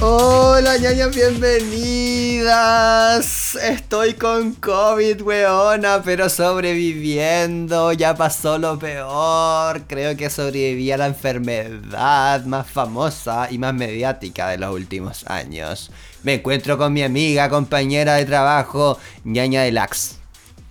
Hola 0.00 0.78
ñañas, 0.78 1.14
bienvenidas. 1.14 3.54
Estoy 3.54 4.14
con 4.14 4.54
COVID, 4.54 5.22
weona, 5.22 6.02
pero 6.02 6.28
sobreviviendo. 6.28 7.92
Ya 7.92 8.16
pasó 8.16 8.58
lo 8.58 8.80
peor. 8.80 9.82
Creo 9.86 10.16
que 10.16 10.28
sobreviví 10.28 10.90
a 10.90 10.96
la 10.96 11.06
enfermedad 11.06 12.44
más 12.46 12.66
famosa 12.66 13.46
y 13.48 13.58
más 13.58 13.74
mediática 13.74 14.48
de 14.48 14.58
los 14.58 14.74
últimos 14.74 15.24
años. 15.28 15.92
Me 16.24 16.34
encuentro 16.34 16.76
con 16.76 16.92
mi 16.92 17.04
amiga, 17.04 17.48
compañera 17.48 18.14
de 18.14 18.24
trabajo, 18.24 18.98
ñaña 19.22 19.62
Delax. 19.62 20.21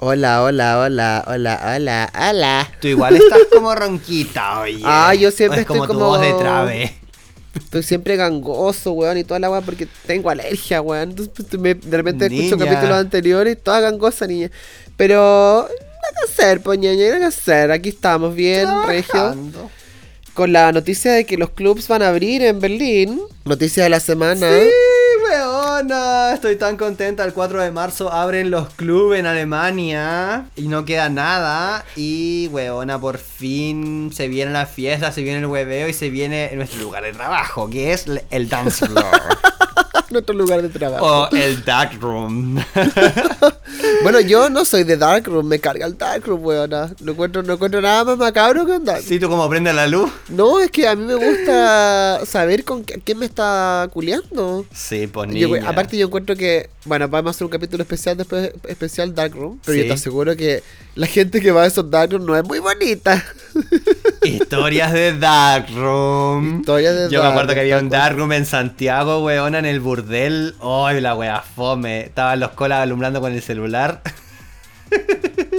Hola, 0.03 0.41
hola, 0.43 0.79
hola, 0.79 1.23
hola, 1.27 1.61
hola, 1.75 2.11
hola. 2.15 2.71
Tú 2.81 2.87
igual 2.87 3.17
estás 3.17 3.41
como 3.53 3.75
ronquita, 3.75 4.61
oye. 4.61 4.81
Ah, 4.83 5.13
yo 5.13 5.29
siempre 5.29 5.59
O 5.59 5.61
es 5.61 5.67
como 5.67 5.83
estoy 5.83 5.95
tu 5.95 5.99
como- 5.99 6.09
voz 6.17 6.21
de 6.21 6.33
trave. 6.33 6.95
Estoy 7.53 7.83
siempre 7.83 8.15
gangoso, 8.15 8.93
weón, 8.93 9.17
y 9.19 9.23
toda 9.23 9.39
la 9.39 9.51
weá 9.51 9.61
porque 9.61 9.87
tengo 10.07 10.31
alergia, 10.31 10.81
weón. 10.81 11.11
Entonces 11.11 11.33
pues, 11.37 11.61
me- 11.61 11.75
de 11.75 11.97
repente 11.97 12.25
escucho 12.25 12.57
capítulos 12.57 12.97
anteriores 12.97 13.53
y 13.53 13.55
toda 13.57 13.79
gangosa, 13.79 14.25
niña. 14.25 14.49
Pero, 14.97 15.67
nada 15.69 16.13
que 16.25 16.31
hacer, 16.31 16.61
pues, 16.61 16.79
ñaña, 16.79 17.05
nada 17.07 17.19
que 17.19 17.25
hacer. 17.25 17.71
Aquí 17.71 17.89
estamos 17.89 18.33
bien, 18.33 18.67
regio. 18.87 19.11
Trabajando. 19.11 19.69
Con 20.33 20.51
la 20.53 20.71
noticia 20.71 21.11
de 21.11 21.25
que 21.25 21.37
los 21.37 21.51
clubs 21.51 21.87
van 21.89 22.01
a 22.01 22.07
abrir 22.07 22.41
en 22.41 22.59
Berlín. 22.59 23.21
Noticia 23.45 23.83
de 23.83 23.89
la 23.89 23.99
semana. 23.99 24.47
Sí, 24.49 24.69
estoy 26.33 26.55
tan 26.57 26.77
contenta. 26.77 27.23
El 27.23 27.33
4 27.33 27.61
de 27.61 27.71
marzo 27.71 28.11
abren 28.11 28.51
los 28.51 28.69
clubes 28.73 29.19
en 29.19 29.25
Alemania 29.25 30.45
y 30.55 30.67
no 30.67 30.85
queda 30.85 31.09
nada. 31.09 31.85
Y, 31.95 32.47
weona, 32.51 32.99
por 32.99 33.17
fin 33.17 34.11
se 34.13 34.27
viene 34.27 34.51
la 34.51 34.65
fiesta, 34.65 35.11
se 35.11 35.23
viene 35.23 35.39
el 35.39 35.45
hueveo 35.47 35.87
y 35.87 35.93
se 35.93 36.09
viene 36.09 36.51
nuestro 36.55 36.81
lugar 36.81 37.03
de 37.03 37.13
trabajo, 37.13 37.69
que 37.69 37.93
es 37.93 38.05
el 38.29 38.49
dance 38.49 38.85
floor 38.85 39.05
Nuestro 40.11 40.35
lugar 40.35 40.61
de 40.61 40.69
trabajo. 40.69 41.05
o 41.05 41.29
el 41.35 41.63
dark 41.63 41.97
room. 42.01 42.59
Bueno, 44.03 44.19
yo 44.19 44.49
no 44.49 44.65
soy 44.65 44.83
de 44.83 44.97
Darkroom, 44.97 45.45
me 45.47 45.59
carga 45.59 45.85
el 45.85 45.97
Darkroom, 45.97 46.43
weona. 46.43 46.91
No 47.01 47.11
encuentro, 47.11 47.43
no 47.43 47.53
encuentro 47.53 47.81
nada 47.81 48.03
más 48.03 48.17
macabro 48.17 48.65
que 48.65 48.73
un 48.73 48.83
Darkroom. 48.85 49.07
¿Sí, 49.07 49.19
tú 49.19 49.29
como 49.29 49.47
prende 49.47 49.71
la 49.73 49.87
luz? 49.87 50.11
No, 50.29 50.59
es 50.59 50.71
que 50.71 50.87
a 50.87 50.95
mí 50.95 51.05
me 51.05 51.15
gusta 51.15 52.19
saber 52.25 52.63
con 52.63 52.83
qué- 52.83 52.99
quién 53.03 53.19
me 53.19 53.25
está 53.27 53.87
culeando. 53.93 54.65
Sí, 54.73 55.07
pues 55.07 55.29
Yo, 55.33 55.47
niña. 55.49 55.69
aparte 55.69 55.97
yo 55.97 56.07
encuentro 56.07 56.35
que, 56.35 56.69
bueno, 56.85 57.07
vamos 57.07 57.29
a 57.29 57.31
hacer 57.35 57.45
un 57.45 57.51
capítulo 57.51 57.83
especial 57.83 58.17
después, 58.17 58.51
especial 58.67 59.13
Darkroom, 59.15 59.59
pero 59.63 59.77
yo 59.77 59.85
te 59.87 59.93
aseguro 59.93 60.35
que 60.35 60.63
la 60.95 61.07
gente 61.07 61.39
que 61.39 61.51
va 61.51 61.63
a 61.63 61.67
esos 61.67 61.89
Darkroom 61.89 62.25
no 62.25 62.35
es 62.35 62.43
muy 62.43 62.59
bonita. 62.59 63.23
Historias 64.23 64.93
de 64.93 65.17
dark 65.17 65.67
room. 65.75 66.59
Historias 66.59 66.95
de 66.95 67.09
Yo 67.09 67.21
me 67.21 67.29
acuerdo 67.29 67.47
dark, 67.47 67.55
que 67.55 67.61
había 67.61 67.77
un 67.79 67.89
dark 67.89 68.17
room 68.17 68.31
en 68.33 68.45
Santiago, 68.45 69.23
weona, 69.23 69.59
en 69.59 69.65
el 69.65 69.79
burdel. 70.01 70.55
¡Ay, 70.61 71.01
la 71.01 71.15
wea 71.15 71.41
fome! 71.41 72.01
Estaban 72.01 72.39
los 72.39 72.51
colas 72.51 72.79
alumbrando 72.81 73.21
con 73.21 73.33
el 73.33 73.41
celular. 73.41 74.01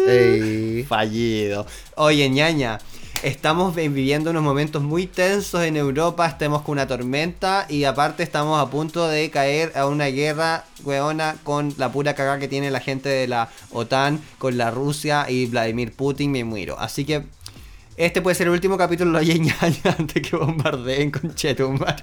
Ey. 0.07 0.85
Fallido. 0.85 1.67
Oye, 1.97 2.29
ñaña. 2.29 2.79
Estamos 3.23 3.77
vi- 3.77 3.87
viviendo 3.87 4.31
unos 4.31 4.43
momentos 4.43 4.83
muy 4.83 5.07
tensos 5.07 5.63
en 5.63 5.77
Europa, 5.77 6.27
estamos 6.27 6.63
con 6.63 6.73
una 6.73 6.89
tormenta 6.89 7.67
y 7.69 7.85
aparte 7.85 8.25
estamos 8.25 8.61
a 8.61 8.69
punto 8.69 9.07
de 9.07 9.31
caer 9.31 9.71
a 9.77 9.87
una 9.87 10.07
guerra, 10.07 10.65
weona, 10.83 11.37
con 11.45 11.73
la 11.79 11.93
pura 11.93 12.15
cagada 12.17 12.41
que 12.41 12.49
tiene 12.49 12.73
la 12.73 12.81
gente 12.81 13.09
de 13.09 13.29
la 13.29 13.49
OTAN, 13.71 14.21
con 14.39 14.59
la 14.59 14.73
Rusia 14.73 15.27
y 15.29 15.47
Vladimir 15.47 15.93
Putin, 15.93 16.33
me 16.33 16.43
muero. 16.43 16.77
Así 16.81 17.05
que 17.05 17.23
este 17.97 18.23
puede 18.23 18.35
ser 18.35 18.47
el 18.47 18.53
último 18.53 18.79
capítulo 18.79 19.19
de 19.19 19.27
ñaña 19.27 19.57
antes 19.99 20.23
que 20.23 20.37
bombardeen 20.37 21.11
con 21.11 21.35
Chetumar. 21.35 22.03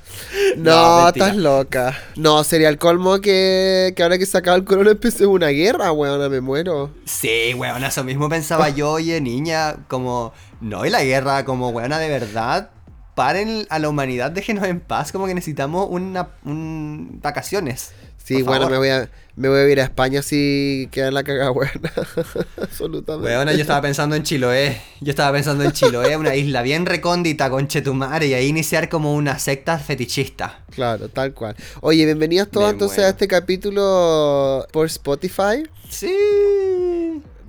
No, 0.58 1.04
mentira. 1.06 1.28
estás 1.28 1.36
loca. 1.36 1.98
No, 2.16 2.44
sería 2.44 2.70
el 2.70 2.78
colmo 2.78 3.20
que, 3.22 3.94
que 3.96 4.04
ahora 4.04 4.18
que 4.18 4.26
se 4.26 4.38
acaba 4.38 4.56
el 4.58 4.64
corona 4.66 4.92
empiece 4.92 5.26
una 5.26 5.48
guerra, 5.48 5.92
weona, 5.92 6.30
me 6.30 6.42
muero. 6.42 6.92
Sí, 7.06 7.54
weona, 7.56 7.88
eso 7.88 8.04
mismo 8.04 8.30
pensaba 8.30 8.70
yo, 8.80 8.92
oye, 8.92 9.20
niña, 9.22 9.78
como, 9.88 10.34
no, 10.62 10.86
y 10.86 10.90
la 10.90 11.04
guerra, 11.04 11.44
como, 11.46 11.70
weona, 11.70 11.98
de 11.98 12.10
verdad, 12.10 12.70
paren 13.16 13.66
a 13.70 13.80
la 13.80 13.90
humanidad, 13.90 14.32
déjenos 14.32 14.66
en 14.66 14.80
paz, 14.80 15.12
como 15.12 15.28
que 15.28 15.34
necesitamos 15.34 15.88
una, 15.90 16.30
un, 16.46 17.20
vacaciones. 17.22 17.92
Sí, 18.24 18.36
por 18.36 18.44
bueno, 18.46 18.66
favor. 18.66 18.72
me 18.72 18.78
voy, 18.78 18.90
a, 18.90 19.10
me 19.38 19.50
voy 19.50 19.60
a 19.60 19.70
ir 19.70 19.80
a 19.80 19.84
España 19.84 20.22
si 20.22 20.88
queda 20.92 21.10
la 21.10 21.24
cagada, 21.24 21.52
weona. 21.52 21.92
Absolutamente. 22.62 23.28
Weona, 23.32 23.54
yo 23.54 23.62
estaba 23.62 23.82
pensando 23.82 24.16
en 24.16 24.24
Chiloé, 24.24 24.80
yo 25.02 25.10
estaba 25.10 25.32
pensando 25.32 25.64
en 25.64 25.72
Chiloé, 25.72 26.16
una 26.18 26.36
isla 26.36 26.62
bien 26.62 26.86
recóndita 26.86 27.50
con 27.50 27.68
Chetumare, 27.68 28.28
y 28.28 28.34
ahí 28.36 28.48
iniciar 28.48 28.88
como 28.90 29.16
una 29.16 29.40
secta 29.40 29.80
fetichista. 29.80 30.64
Claro, 30.72 31.10
tal 31.10 31.34
cual. 31.34 31.56
Oye, 31.82 32.06
bienvenidos 32.06 32.50
todos 32.52 32.68
Me 32.68 32.72
entonces 32.74 32.98
muero. 32.98 33.08
a 33.08 33.12
este 33.12 33.28
capítulo 33.28 34.68
por 34.72 34.86
Spotify. 34.86 35.64
Sí. 35.90 36.14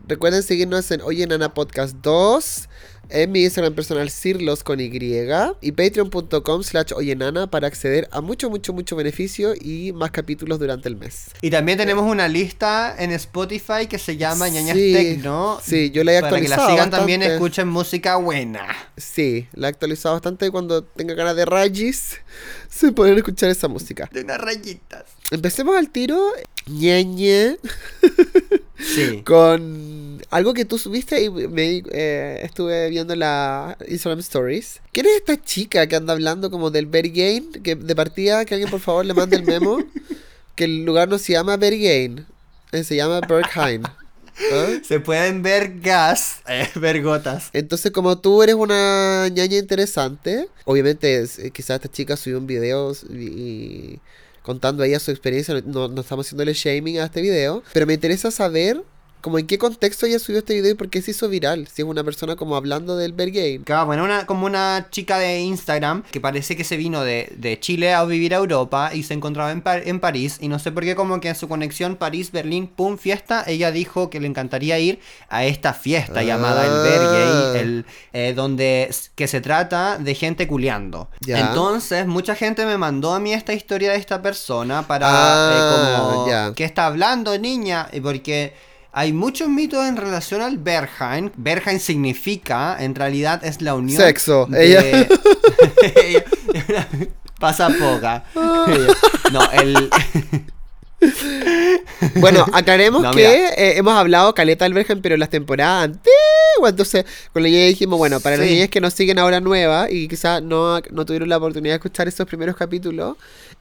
Recuerden 0.07 0.43
seguirnos 0.43 0.91
en 0.91 1.03
Oye 1.03 1.27
Nana 1.27 1.53
Podcast 1.55 1.95
2, 2.03 2.69
en 3.11 3.33
mi 3.33 3.43
Instagram 3.45 3.75
personal 3.75 4.11
Cirlos 4.11 4.63
con 4.65 4.81
Y 4.81 4.91
y 5.61 5.73
patreon.com 5.73 6.63
slash 6.63 6.93
Oye 6.95 7.15
Nana 7.17 7.49
para 7.51 7.67
acceder 7.67 8.09
a 8.13 8.21
mucho, 8.21 8.51
mucho, 8.51 8.73
mucho 8.73 8.97
beneficio 8.97 9.55
y 9.61 9.93
más 9.93 10.11
capítulos 10.11 10.59
durante 10.59 10.89
el 10.89 10.97
mes. 10.97 11.27
Y 11.43 11.51
también 11.51 11.79
tenemos 11.79 12.11
una 12.11 12.29
lista 12.29 12.95
en 12.99 13.13
Spotify 13.13 13.87
que 13.89 13.99
se 13.99 14.17
llama 14.17 14.49
Ñañas 14.49 14.77
Sí, 14.77 14.93
Tecno. 14.93 15.59
sí, 15.63 15.91
yo 15.91 16.05
la 16.05 16.17
he 16.17 16.21
Para 16.21 16.41
que 16.41 16.49
la 16.49 16.55
actualizado 16.57 16.71
sigan 16.71 16.91
también, 16.91 17.21
bastante. 17.21 17.35
escuchen 17.45 17.69
música 17.69 18.17
buena. 18.17 18.67
Sí, 18.97 19.47
la 19.55 19.69
he 19.69 19.71
actualizado 19.71 20.15
bastante 20.15 20.51
cuando 20.51 20.85
tenga 20.85 21.15
ganas 21.15 21.37
de 21.37 21.45
rayis 21.45 22.19
se 22.69 22.93
pueden 22.93 23.17
escuchar 23.17 23.51
esa 23.51 23.69
música. 23.69 24.09
De 24.13 24.23
unas 24.23 24.39
rayitas. 24.41 25.05
Empecemos 25.31 25.77
al 25.77 25.91
tiro, 25.91 26.21
ñeñe, 26.67 27.57
Sí. 28.83 29.23
con 29.25 30.23
algo 30.31 30.55
que 30.55 30.65
tú 30.65 30.79
subiste 30.79 31.23
y 31.23 31.31
me 31.31 31.83
eh, 31.91 32.41
estuve 32.43 32.89
viendo 32.91 33.15
la 33.17 33.77
Instagram 33.89 34.21
Stories. 34.21 34.81
¿Quién 34.93 35.07
es 35.07 35.13
esta 35.17 35.41
chica 35.43 35.87
que 35.87 35.97
anda 35.97 36.13
hablando 36.13 36.51
como 36.51 36.71
del 36.71 36.87
Berghain? 36.87 37.51
Que 37.63 37.75
de 37.75 37.95
partida, 37.97 38.45
que 38.45 38.55
alguien 38.55 38.71
por 38.71 38.81
favor 38.81 39.05
le 39.05 39.15
mande 39.15 39.37
el 39.37 39.45
memo. 39.45 39.79
que 40.55 40.65
el 40.65 40.85
lugar 40.85 41.09
no 41.09 41.19
se 41.19 41.33
llama 41.33 41.57
Berghain, 41.57 42.27
eh, 42.73 42.85
se 42.85 42.97
llama 42.97 43.21
Berghain. 43.21 43.83
¿Ah? 44.53 44.67
Se 44.83 45.01
pueden 45.01 45.43
ver 45.43 45.81
gas, 45.81 46.41
eh, 46.49 46.67
ver 46.77 47.03
gotas. 47.03 47.51
Entonces, 47.53 47.93
como 47.93 48.19
tú 48.19 48.43
eres 48.43 48.55
una 48.55 49.29
ñaña 49.29 49.59
interesante, 49.59 50.49
obviamente 50.65 51.21
es- 51.21 51.39
eh, 51.39 51.51
quizás 51.51 51.77
esta 51.77 51.89
chica 51.91 52.17
subió 52.17 52.39
un 52.39 52.47
video 52.47 52.93
y 53.13 53.99
contando 54.43 54.83
ella 54.83 54.99
su 54.99 55.11
experiencia, 55.11 55.61
no, 55.65 55.89
no 55.89 56.01
estamos 56.01 56.27
haciéndole 56.27 56.53
shaming 56.55 56.99
a 56.99 57.05
este 57.05 57.21
video, 57.21 57.63
pero 57.73 57.87
me 57.87 57.95
interesa 57.95 58.31
saber 58.31 58.83
como 59.21 59.39
en 59.39 59.47
qué 59.47 59.59
contexto 59.59 60.07
ella 60.07 60.19
subió 60.19 60.39
este 60.39 60.55
video 60.55 60.73
y 60.73 60.75
por 60.75 60.89
qué 60.91 61.03
se 61.03 61.11
hizo 61.13 61.29
viral, 61.29 61.69
si 61.69 61.83
es 61.83 61.89
una 61.89 62.03
persona 62.05 62.37
como 62.37 62.57
hablando 62.57 62.97
del 62.97 63.13
Berghain. 63.13 63.63
Claro, 63.65 63.87
bueno, 63.87 64.05
una, 64.05 64.27
como 64.27 64.47
una 64.47 64.89
chica 64.91 65.19
de 65.19 65.41
Instagram 65.41 66.03
que 66.11 66.21
parece 66.21 66.57
que 66.57 66.65
se 66.65 66.77
vino 66.77 67.03
de, 67.03 67.33
de 67.37 67.59
Chile 67.61 67.93
a 67.93 68.05
vivir 68.05 68.35
a 68.35 68.39
Europa 68.39 68.91
y 68.95 69.03
se 69.03 69.15
encontraba 69.15 69.51
en, 69.53 69.61
Pa- 69.63 69.79
en 69.79 70.01
París 70.01 70.39
y 70.41 70.49
no 70.49 70.59
sé 70.59 70.73
por 70.73 70.85
qué 70.85 70.95
como 70.95 71.21
que 71.21 71.29
en 71.29 71.35
su 71.35 71.49
conexión 71.49 71.97
París-Berlín, 71.97 72.67
pum, 72.69 72.99
fiesta, 72.99 73.45
ella 73.47 73.71
dijo 73.73 74.11
que 74.11 74.21
le 74.21 74.27
encantaría 74.27 74.79
ir 74.79 75.01
a 75.29 75.45
esta 75.45 75.73
fiesta 75.75 76.23
llamada 76.23 76.65
el 76.65 76.71
Ah. 76.71 76.83
Berghain, 76.83 77.57
el, 77.61 77.87
eh, 78.13 78.33
donde 78.35 78.95
que 79.15 79.27
se 79.29 79.41
trata 79.41 79.99
de 79.99 80.15
gente 80.15 80.47
culeando. 80.47 81.11
Ya. 81.21 81.41
Entonces, 81.41 82.07
mucha 82.07 82.35
gente 82.35 82.65
me 82.67 82.79
mandó 82.79 83.13
a 83.15 83.21
mí 83.21 83.33
esta 83.33 83.53
historia 83.53 83.93
de 83.93 83.99
esta 83.99 84.23
persona 84.23 84.87
para 84.87 85.07
Ah, 85.09 85.51
eh, 85.53 86.09
como 86.11 86.29
ya. 86.29 86.53
¿qué 86.55 86.65
está 86.65 86.87
hablando, 86.87 87.37
niña? 87.39 87.89
Y 87.93 88.01
Porque 88.01 88.55
hay 88.93 89.13
muchos 89.13 89.49
mitos 89.49 89.87
en 89.87 89.97
relación 89.97 90.43
al 90.43 90.59
Berghain. 90.59 91.33
Berghain 91.37 91.81
significa, 91.81 92.77
en 92.83 92.95
realidad, 92.95 93.45
es 93.45 93.61
la 93.63 93.75
unión. 93.75 94.01
Sexo. 94.01 94.47
de- 94.47 94.67
Ella- 94.67 94.83
Ella- 95.97 96.27
Pasa 97.39 97.69
poca. 97.71 98.25
No, 99.33 99.51
el. 99.53 99.91
Bueno, 102.17 102.45
aclaremos 102.53 103.03
No, 103.03 103.11
que 103.13 103.25
eh, 103.57 103.77
hemos 103.79 103.95
hablado 103.95 104.35
caleta 104.35 104.65
del 104.65 104.75
Berghain, 104.75 105.01
pero 105.03 105.15
en 105.15 105.21
las 105.21 105.31
temporadas 105.31 105.85
antiguas. 105.85 106.71
Entonces, 106.71 107.05
con 107.33 107.43
la 107.43 107.49
ñaña 107.49 107.67
dijimos, 107.67 107.99
bueno, 107.99 108.21
para 108.21 108.37
las 108.37 108.47
Sí. 108.47 108.55
niñas 108.55 108.69
que 108.69 108.81
nos 108.81 108.95
siguen 108.95 109.19
ahora 109.19 109.41
nuevas 109.41 109.91
y 109.91 110.09
quizás 110.09 110.43
no, 110.43 110.81
no 110.91 111.05
tuvieron 111.07 111.29
la 111.29 111.37
oportunidad 111.39 111.73
de 111.75 111.77
escuchar 111.77 112.09
esos 112.09 112.27
primeros 112.27 112.57
capítulos 112.57 113.17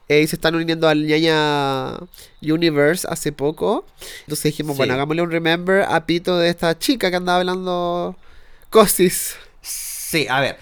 eh, 0.08 0.20
y 0.22 0.26
se 0.26 0.36
están 0.36 0.54
uniendo 0.54 0.88
al 0.88 1.06
ñaña 1.06 1.96
Universe 2.42 3.06
hace 3.10 3.32
poco. 3.32 3.84
Entonces 4.20 4.44
dijimos, 4.44 4.74
Sí. 4.74 4.78
bueno, 4.78 4.94
hagámosle 4.94 5.22
un 5.22 5.30
remember 5.30 5.82
a 5.88 6.04
Pito 6.06 6.38
de 6.38 6.48
esta 6.50 6.78
chica 6.78 7.10
que 7.10 7.16
andaba 7.16 7.38
hablando 7.38 8.16
cosis. 8.70 9.36
Sí, 9.62 10.26
a 10.28 10.40
ver. 10.40 10.56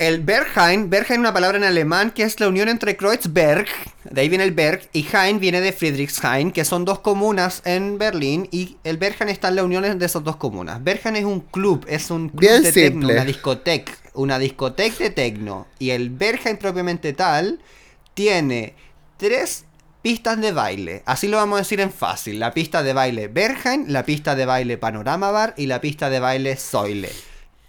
El 0.00 0.20
Berghain, 0.20 0.88
Berghain 0.88 1.12
es 1.12 1.18
una 1.18 1.34
palabra 1.34 1.58
en 1.58 1.64
alemán 1.64 2.10
que 2.10 2.22
es 2.22 2.40
la 2.40 2.48
unión 2.48 2.70
entre 2.70 2.96
Kreuzberg, 2.96 3.66
de 4.04 4.20
ahí 4.22 4.30
viene 4.30 4.44
el 4.44 4.52
Berg, 4.52 4.88
y 4.94 5.06
Hain 5.12 5.38
viene 5.38 5.60
de 5.60 5.72
Friedrichshain, 5.72 6.52
que 6.52 6.64
son 6.64 6.86
dos 6.86 7.00
comunas 7.00 7.60
en 7.66 7.98
Berlín, 7.98 8.48
y 8.50 8.78
el 8.82 8.96
Berghain 8.96 9.28
está 9.28 9.48
en 9.48 9.56
la 9.56 9.62
unión 9.62 9.98
de 9.98 10.06
esas 10.06 10.24
dos 10.24 10.36
comunas. 10.36 10.82
Berghain 10.82 11.16
es 11.16 11.26
un 11.26 11.40
club, 11.40 11.84
es 11.86 12.10
un 12.10 12.30
club 12.30 12.40
Bien 12.40 12.62
de 12.62 12.72
tecno, 12.72 13.00
simple. 13.00 13.12
una 13.12 13.24
discoteca, 13.26 13.92
una 14.14 14.38
discoteca 14.38 15.04
de 15.04 15.10
tecno. 15.10 15.66
Y 15.78 15.90
el 15.90 16.08
Berghain 16.08 16.56
propiamente 16.56 17.12
tal 17.12 17.60
tiene 18.14 18.74
tres 19.18 19.66
pistas 20.00 20.40
de 20.40 20.52
baile. 20.52 21.02
Así 21.04 21.28
lo 21.28 21.36
vamos 21.36 21.56
a 21.56 21.60
decir 21.60 21.78
en 21.78 21.92
fácil. 21.92 22.40
La 22.40 22.54
pista 22.54 22.82
de 22.82 22.94
baile 22.94 23.28
Berghain, 23.28 23.92
la 23.92 24.04
pista 24.06 24.34
de 24.34 24.46
baile 24.46 24.78
Panorama 24.78 25.30
Bar 25.30 25.52
y 25.58 25.66
la 25.66 25.82
pista 25.82 26.08
de 26.08 26.20
baile 26.20 26.56
Soile. 26.56 27.10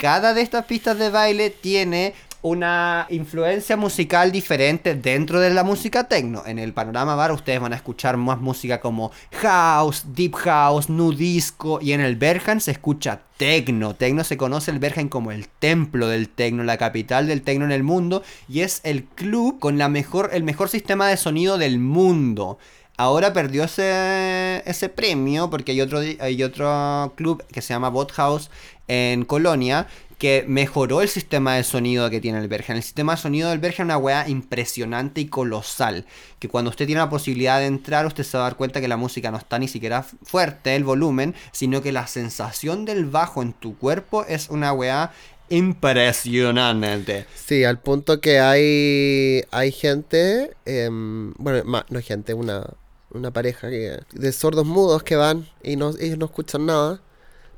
Cada 0.02 0.34
de 0.34 0.42
estas 0.42 0.66
pistas 0.66 0.98
de 0.98 1.12
baile 1.12 1.52
tiene 1.52 2.16
una 2.42 3.06
influencia 3.12 3.78
musical 3.78 4.32
diferente 4.32 4.96
dentro 4.96 5.40
de 5.40 5.52
la 5.52 5.64
música 5.64 6.06
techno. 6.06 6.42
En 6.48 6.58
el 6.58 6.74
Panorama 6.74 7.14
Bar 7.14 7.32
ustedes 7.32 7.60
van 7.60 7.74
a 7.74 7.76
escuchar 7.76 8.18
más 8.18 8.42
música 8.42 8.82
como 8.82 9.12
house, 9.44 10.06
deep 10.08 10.34
house, 10.38 10.90
nu 10.90 11.12
disco 11.12 11.78
y 11.80 11.92
en 11.92 12.02
el 12.02 12.16
Berghain 12.16 12.60
se 12.62 12.72
escucha 12.72 13.22
techno. 13.38 13.94
Techno 13.94 14.24
se 14.24 14.38
conoce 14.38 14.72
el 14.72 14.80
Berghain 14.80 15.08
como 15.08 15.32
el 15.32 15.48
templo 15.48 16.08
del 16.08 16.30
techno, 16.30 16.64
la 16.64 16.78
capital 16.78 17.28
del 17.28 17.44
techno 17.44 17.66
en 17.66 17.72
el 17.72 17.84
mundo 17.84 18.24
y 18.50 18.62
es 18.62 18.82
el 18.84 19.04
club 19.04 19.60
con 19.60 19.78
la 19.78 19.88
mejor 19.88 20.32
el 20.34 20.42
mejor 20.42 20.70
sistema 20.70 21.08
de 21.10 21.18
sonido 21.18 21.60
del 21.60 21.78
mundo. 21.78 22.58
Ahora 23.02 23.34
perdió 23.34 23.64
ese, 23.64 24.62
ese 24.68 24.88
premio 24.88 25.50
porque 25.50 25.72
hay 25.72 25.82
otro, 25.82 26.02
hay 26.20 26.44
otro 26.44 27.14
club 27.16 27.44
que 27.52 27.64
se 27.64 27.74
llama 27.74 27.90
Bot 27.90 28.12
House 28.12 28.52
en 28.88 29.26
Colonia 29.26 29.88
que 30.20 30.46
mejoró 30.48 31.02
el 31.02 31.10
sistema 31.10 31.56
de 31.56 31.64
sonido 31.64 32.08
que 32.12 32.22
tiene 32.22 32.38
el 32.38 32.48
Bergen. 32.48 32.76
El 32.76 32.84
sistema 32.84 33.16
de 33.16 33.22
sonido 33.22 33.50
del 33.50 33.58
Bergen 33.58 33.86
es 33.86 33.86
una 33.86 33.98
weá 33.98 34.30
impresionante 34.30 35.20
y 35.20 35.26
colosal. 35.26 36.06
Que 36.38 36.48
cuando 36.48 36.70
usted 36.70 36.86
tiene 36.86 37.02
la 37.02 37.10
posibilidad 37.10 37.60
de 37.60 37.66
entrar, 37.66 38.06
usted 38.06 38.24
se 38.24 38.38
va 38.38 38.44
a 38.44 38.50
dar 38.50 38.56
cuenta 38.56 38.80
que 38.80 38.88
la 38.88 38.98
música 38.98 39.32
no 39.32 39.38
está 39.40 39.58
ni 39.58 39.68
siquiera 39.68 40.04
fuerte, 40.04 40.76
el 40.76 40.84
volumen, 40.84 41.34
sino 41.52 41.82
que 41.82 41.92
la 41.92 42.06
sensación 42.06 42.86
del 42.86 43.06
bajo 43.06 43.42
en 43.42 43.54
tu 43.54 43.76
cuerpo 43.80 44.24
es 44.28 44.48
una 44.52 44.74
weá 44.74 45.12
impresionante. 45.50 47.26
Sí, 47.36 47.64
al 47.64 47.80
punto 47.80 48.22
que 48.22 48.40
hay, 48.40 49.44
hay 49.50 49.72
gente, 49.72 50.52
em, 50.66 51.34
bueno, 51.40 51.64
ma- 51.66 51.86
no 51.90 52.00
gente, 52.02 52.36
una, 52.36 52.64
una 53.14 53.32
pareja 53.32 53.70
que, 53.70 54.00
de 54.14 54.32
sordos 54.32 54.66
mudos 54.66 55.04
que 55.04 55.16
van 55.16 55.48
y 55.64 55.76
no, 55.76 55.92
ellos 56.00 56.18
no 56.18 56.26
escuchan 56.26 56.66
nada, 56.66 57.02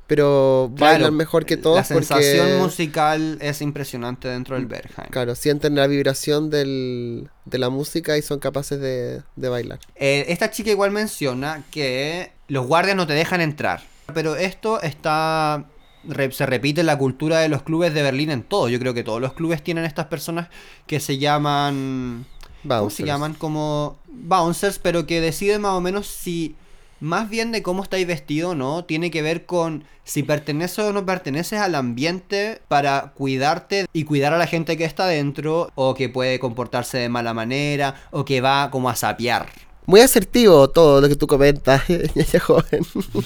pero 0.06 0.70
Claro, 0.76 0.92
bailan 0.92 1.14
mejor 1.14 1.46
que 1.46 1.56
todos 1.56 1.76
La 1.76 1.84
sensación 1.84 2.46
porque, 2.48 2.62
musical 2.62 3.38
es 3.40 3.62
impresionante 3.62 4.28
dentro 4.28 4.56
del 4.56 4.66
Berghain. 4.66 5.08
claro, 5.10 5.34
sienten 5.34 5.74
la 5.76 5.86
vibración 5.86 6.50
del, 6.50 7.30
de 7.46 7.58
la 7.58 7.70
música 7.70 8.18
y 8.18 8.22
son 8.22 8.38
capaces 8.38 8.80
de, 8.80 9.22
de 9.36 9.48
bailar. 9.48 9.78
Eh, 9.96 10.26
esta 10.28 10.50
chica 10.50 10.70
igual 10.70 10.90
menciona 10.90 11.64
que 11.70 12.32
los 12.48 12.66
guardias 12.66 12.96
no 12.96 13.06
te 13.06 13.14
dejan 13.14 13.40
entrar. 13.40 13.82
Pero 14.12 14.36
esto 14.36 14.82
está. 14.82 15.64
se 16.32 16.44
repite 16.46 16.82
en 16.82 16.86
la 16.86 16.98
cultura 16.98 17.38
de 17.40 17.48
los 17.48 17.62
clubes 17.62 17.94
de 17.94 18.02
Berlín 18.02 18.28
en 18.30 18.42
todo. 18.42 18.68
Yo 18.68 18.78
creo 18.78 18.92
que 18.92 19.02
todos 19.02 19.22
los 19.22 19.32
clubes 19.32 19.62
tienen 19.62 19.86
estas 19.86 20.06
personas 20.06 20.48
que 20.86 21.00
se 21.00 21.16
llaman. 21.16 22.26
¿Cómo 22.66 22.90
se 22.90 23.04
llaman? 23.04 23.34
Como 23.34 23.96
bouncers, 24.08 24.78
pero 24.78 25.06
que 25.06 25.20
deciden 25.20 25.62
más 25.62 25.72
o 25.72 25.80
menos 25.80 26.06
si. 26.06 26.56
Más 27.00 27.28
bien 27.28 27.52
de 27.52 27.62
cómo 27.62 27.82
estáis 27.82 28.06
vestido 28.06 28.50
o 28.50 28.54
no, 28.54 28.84
tiene 28.84 29.10
que 29.10 29.20
ver 29.20 29.44
con 29.44 29.84
si 30.04 30.22
perteneces 30.22 30.78
o 30.78 30.92
no 30.92 31.04
perteneces 31.04 31.58
al 31.58 31.74
ambiente 31.74 32.62
para 32.68 33.12
cuidarte 33.14 33.86
y 33.92 34.04
cuidar 34.04 34.32
a 34.32 34.38
la 34.38 34.46
gente 34.46 34.76
que 34.78 34.84
está 34.84 35.06
dentro, 35.06 35.70
o 35.74 35.94
que 35.94 36.08
puede 36.08 36.38
comportarse 36.38 36.96
de 36.96 37.08
mala 37.08 37.34
manera, 37.34 37.96
o 38.10 38.24
que 38.24 38.40
va 38.40 38.70
como 38.70 38.88
a 38.88 38.96
sapear. 38.96 39.48
Muy 39.86 40.00
asertivo 40.00 40.68
todo 40.70 41.00
lo 41.00 41.08
que 41.08 41.16
tú 41.16 41.26
comentas, 41.26 41.82
ella 41.88 42.40
joven. 42.40 42.80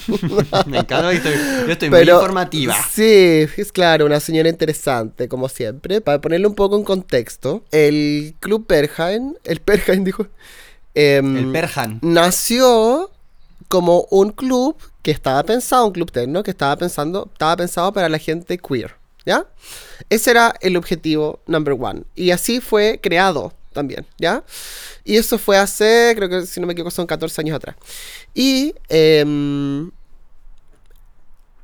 Me 0.67 0.79
encanta, 0.79 1.11
estoy, 1.11 1.33
yo 1.65 1.71
estoy 1.71 1.89
muy 1.89 2.01
informativa. 2.01 2.75
Sí, 2.91 3.47
es 3.55 3.71
claro, 3.71 4.05
una 4.05 4.19
señora 4.19 4.49
interesante, 4.49 5.29
como 5.29 5.47
siempre. 5.47 6.01
Para 6.01 6.19
ponerle 6.19 6.47
un 6.47 6.55
poco 6.55 6.75
en 6.75 6.83
contexto, 6.83 7.63
el 7.71 8.35
Club 8.39 8.65
Berghain, 8.67 9.37
el 9.45 9.61
Berghain 9.65 10.03
dijo, 10.03 10.27
em, 10.95 11.37
El 11.37 11.51
Perhan. 11.51 11.99
nació 12.01 13.09
como 13.69 14.05
un 14.09 14.31
club 14.31 14.75
que 15.01 15.11
estaba 15.11 15.43
pensado, 15.43 15.85
un 15.87 15.93
club 15.93 16.11
techno 16.11 16.43
que 16.43 16.51
estaba 16.51 16.75
pensando, 16.75 17.29
estaba 17.31 17.55
pensado 17.55 17.93
para 17.93 18.09
la 18.09 18.17
gente 18.17 18.57
queer, 18.57 18.95
¿ya? 19.25 19.45
Ese 20.09 20.31
era 20.31 20.53
el 20.59 20.75
objetivo 20.75 21.39
number 21.45 21.75
one. 21.79 22.03
Y 22.15 22.31
así 22.31 22.59
fue 22.59 22.99
creado 23.01 23.53
también, 23.79 24.05
¿ya? 24.17 24.43
Y 25.05 25.15
eso 25.15 25.37
fue 25.37 25.57
hace, 25.57 26.13
creo 26.15 26.27
que 26.29 26.45
si 26.45 26.59
no 26.59 26.67
me 26.67 26.73
equivoco, 26.73 26.91
son 26.91 27.07
14 27.07 27.41
años 27.41 27.55
atrás. 27.55 27.75
Y 28.33 28.75
em, 28.89 29.89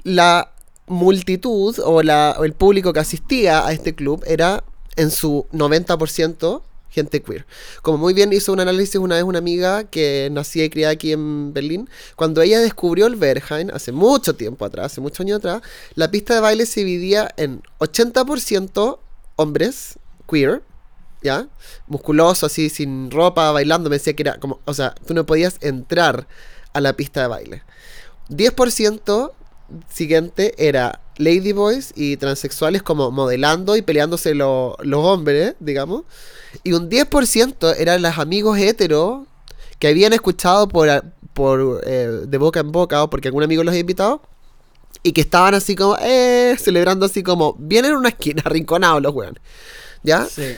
la 0.03 0.51
multitud 0.88 1.77
o, 1.83 2.01
la, 2.01 2.38
el 2.41 2.53
público 2.53 2.94
que 2.94 3.00
asistía 3.00 3.67
a 3.67 3.73
este 3.73 3.94
club 3.94 4.23
era 4.25 4.63
en 4.95 5.12
su 5.12 5.45
90% 5.51 6.62
gente 6.89 7.21
queer. 7.21 7.45
Como 7.81 7.97
muy 7.97 8.13
bien 8.13 8.31
hizo 8.31 8.53
un 8.53 8.62
análisis 8.62 8.95
una 8.95 9.15
vez 9.15 9.25
una 9.25 9.39
amiga 9.39 9.83
que 9.83 10.29
nacía 10.31 10.63
y 10.63 10.69
criada 10.69 10.94
aquí 10.94 11.12
en 11.12 11.53
Berlín, 11.53 11.89
cuando 12.15 12.41
ella 12.41 12.62
descubrió 12.62 13.07
el 13.07 13.17
Berghain 13.17 13.69
hace 13.71 13.91
mucho 13.91 14.35
tiempo 14.35 14.63
atrás, 14.63 14.94
hace 14.94 15.01
muchos 15.01 15.19
años 15.19 15.39
atrás, 15.39 15.62
la 15.95 16.09
pista 16.09 16.35
de 16.35 16.39
baile 16.39 16.65
se 16.65 16.85
dividía 16.85 17.29
en 17.35 17.62
80% 17.79 19.00
hombres 19.35 20.00
queer, 20.29 20.62
¿ya? 21.25 21.48
Musculoso, 21.88 22.45
así, 22.45 22.69
sin 22.69 23.12
ropa, 23.12 23.51
bailando, 23.51 23.89
me 23.89 23.98
decía 23.98 24.13
que 24.16 24.24
era 24.24 24.39
como, 24.39 24.60
o 24.66 24.74
sea, 24.74 24.95
tú 25.06 25.13
no 25.13 25.25
podías 25.25 25.57
entrar 25.62 26.27
a 26.74 26.80
la 26.80 26.94
pista 26.94 27.22
de 27.22 27.27
baile. 27.27 27.63
10% 28.30 29.31
siguiente 29.89 30.54
era 30.57 31.01
ladyboys 31.18 31.92
y 31.95 32.18
transexuales 32.18 32.83
como 32.83 33.10
modelando 33.12 33.75
y 33.75 33.81
peleándose 33.81 34.36
lo- 34.36 34.77
los 34.81 35.04
hombres, 35.04 35.56
digamos. 35.60 36.04
Y 36.63 36.74
un 36.74 36.89
10% 36.89 37.74
eran 37.77 38.01
los 38.01 38.18
amigos 38.18 38.57
heteros 38.57 39.25
que 39.80 39.88
habían 39.88 40.13
escuchado 40.13 40.68
por, 40.68 40.88
por 41.33 41.81
eh, 41.86 42.07
de 42.27 42.38
boca 42.38 42.60
en 42.60 42.72
boca 42.72 43.04
o 43.04 43.10
porque 43.10 43.27
algún 43.30 43.44
amigo 43.44 43.63
los 43.63 43.72
había 43.72 43.81
invitado 43.81 44.22
y 45.04 45.12
que 45.13 45.22
estaban 45.22 45.54
así 45.54 45.75
como, 45.75 45.98
eh, 46.01 46.56
celebrando 46.60 47.06
así 47.06 47.24
como, 47.24 47.56
bien 47.60 47.86
en 47.86 47.95
una 47.95 48.10
esquina, 48.10 48.42
arrinconados 48.45 49.01
los 49.01 49.13
weones. 49.13 49.42
¿Ya? 50.04 50.25
Sí. 50.25 50.56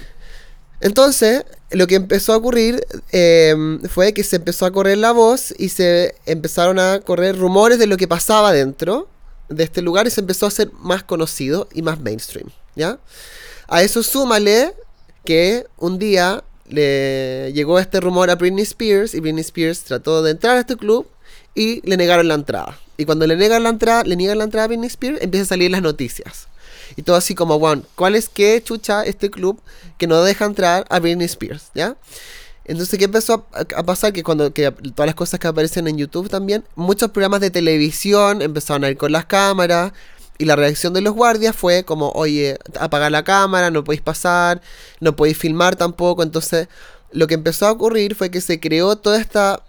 Entonces, 0.79 1.43
lo 1.71 1.87
que 1.87 1.95
empezó 1.95 2.33
a 2.33 2.37
ocurrir 2.37 2.85
eh, 3.11 3.55
fue 3.89 4.13
que 4.13 4.23
se 4.23 4.35
empezó 4.37 4.65
a 4.65 4.71
correr 4.71 4.97
la 4.97 5.11
voz 5.11 5.53
y 5.57 5.69
se 5.69 6.15
empezaron 6.25 6.79
a 6.79 6.99
correr 6.99 7.37
rumores 7.37 7.79
de 7.79 7.87
lo 7.87 7.97
que 7.97 8.07
pasaba 8.07 8.53
dentro 8.53 9.07
de 9.49 9.63
este 9.63 9.81
lugar 9.81 10.07
y 10.07 10.11
se 10.11 10.21
empezó 10.21 10.45
a 10.45 10.49
hacer 10.49 10.71
más 10.79 11.03
conocido 11.03 11.67
y 11.73 11.81
más 11.81 11.99
mainstream, 11.99 12.49
¿ya? 12.75 12.99
A 13.67 13.81
eso 13.81 14.03
súmale 14.03 14.73
que 15.25 15.65
un 15.77 15.99
día 15.99 16.43
le 16.69 17.51
llegó 17.53 17.79
este 17.79 17.99
rumor 17.99 18.29
a 18.29 18.35
Britney 18.35 18.63
Spears 18.63 19.13
y 19.13 19.19
Britney 19.19 19.41
Spears 19.41 19.81
trató 19.81 20.21
de 20.21 20.31
entrar 20.31 20.57
a 20.57 20.61
este 20.61 20.75
club 20.75 21.07
y 21.55 21.81
le 21.89 21.97
negaron 21.97 22.27
la 22.27 22.35
entrada. 22.35 22.77
Y 22.97 23.05
cuando 23.05 23.25
le 23.27 23.35
negan 23.35 23.63
la 23.63 23.69
entrada, 23.69 24.03
le 24.03 24.15
niegan 24.15 24.37
la 24.37 24.43
entrada 24.43 24.65
a 24.65 24.67
Britney 24.67 24.87
Spears, 24.87 25.21
empiezan 25.21 25.45
a 25.45 25.49
salir 25.49 25.71
las 25.71 25.81
noticias. 25.81 26.47
Y 26.95 27.03
todo 27.03 27.15
así 27.15 27.35
como, 27.35 27.59
bueno, 27.59 27.83
¿cuál 27.95 28.15
es 28.15 28.29
que 28.29 28.61
chucha 28.63 29.03
este 29.03 29.29
club 29.29 29.61
que 29.97 30.07
no 30.07 30.23
deja 30.23 30.45
entrar 30.45 30.85
a 30.89 30.99
Britney 30.99 31.25
Spears? 31.25 31.71
¿Ya? 31.73 31.95
Entonces, 32.65 32.99
¿qué 32.99 33.05
empezó 33.05 33.45
a, 33.53 33.61
a 33.77 33.83
pasar? 33.83 34.13
Que 34.13 34.23
cuando 34.23 34.53
que 34.53 34.71
todas 34.71 35.07
las 35.07 35.15
cosas 35.15 35.39
que 35.39 35.47
aparecen 35.47 35.87
en 35.87 35.97
YouTube 35.97 36.29
también, 36.29 36.65
muchos 36.75 37.11
programas 37.11 37.39
de 37.39 37.49
televisión 37.49 38.41
empezaron 38.41 38.83
a 38.83 38.89
ir 38.89 38.97
con 38.97 39.11
las 39.11 39.25
cámaras. 39.25 39.93
Y 40.39 40.45
la 40.45 40.55
reacción 40.55 40.93
de 40.93 41.01
los 41.01 41.15
guardias 41.15 41.55
fue 41.55 41.83
como, 41.83 42.09
oye, 42.11 42.59
apagar 42.79 43.11
la 43.11 43.23
cámara, 43.23 43.71
no 43.71 43.83
podéis 43.83 44.03
pasar, 44.03 44.61
no 44.99 45.15
podéis 45.15 45.37
filmar 45.37 45.75
tampoco. 45.75 46.21
Entonces, 46.21 46.67
lo 47.11 47.27
que 47.27 47.33
empezó 47.33 47.65
a 47.67 47.71
ocurrir 47.71 48.15
fue 48.15 48.29
que 48.29 48.41
se 48.41 48.59
creó 48.59 48.97
toda 48.97 49.19
esta 49.19 49.63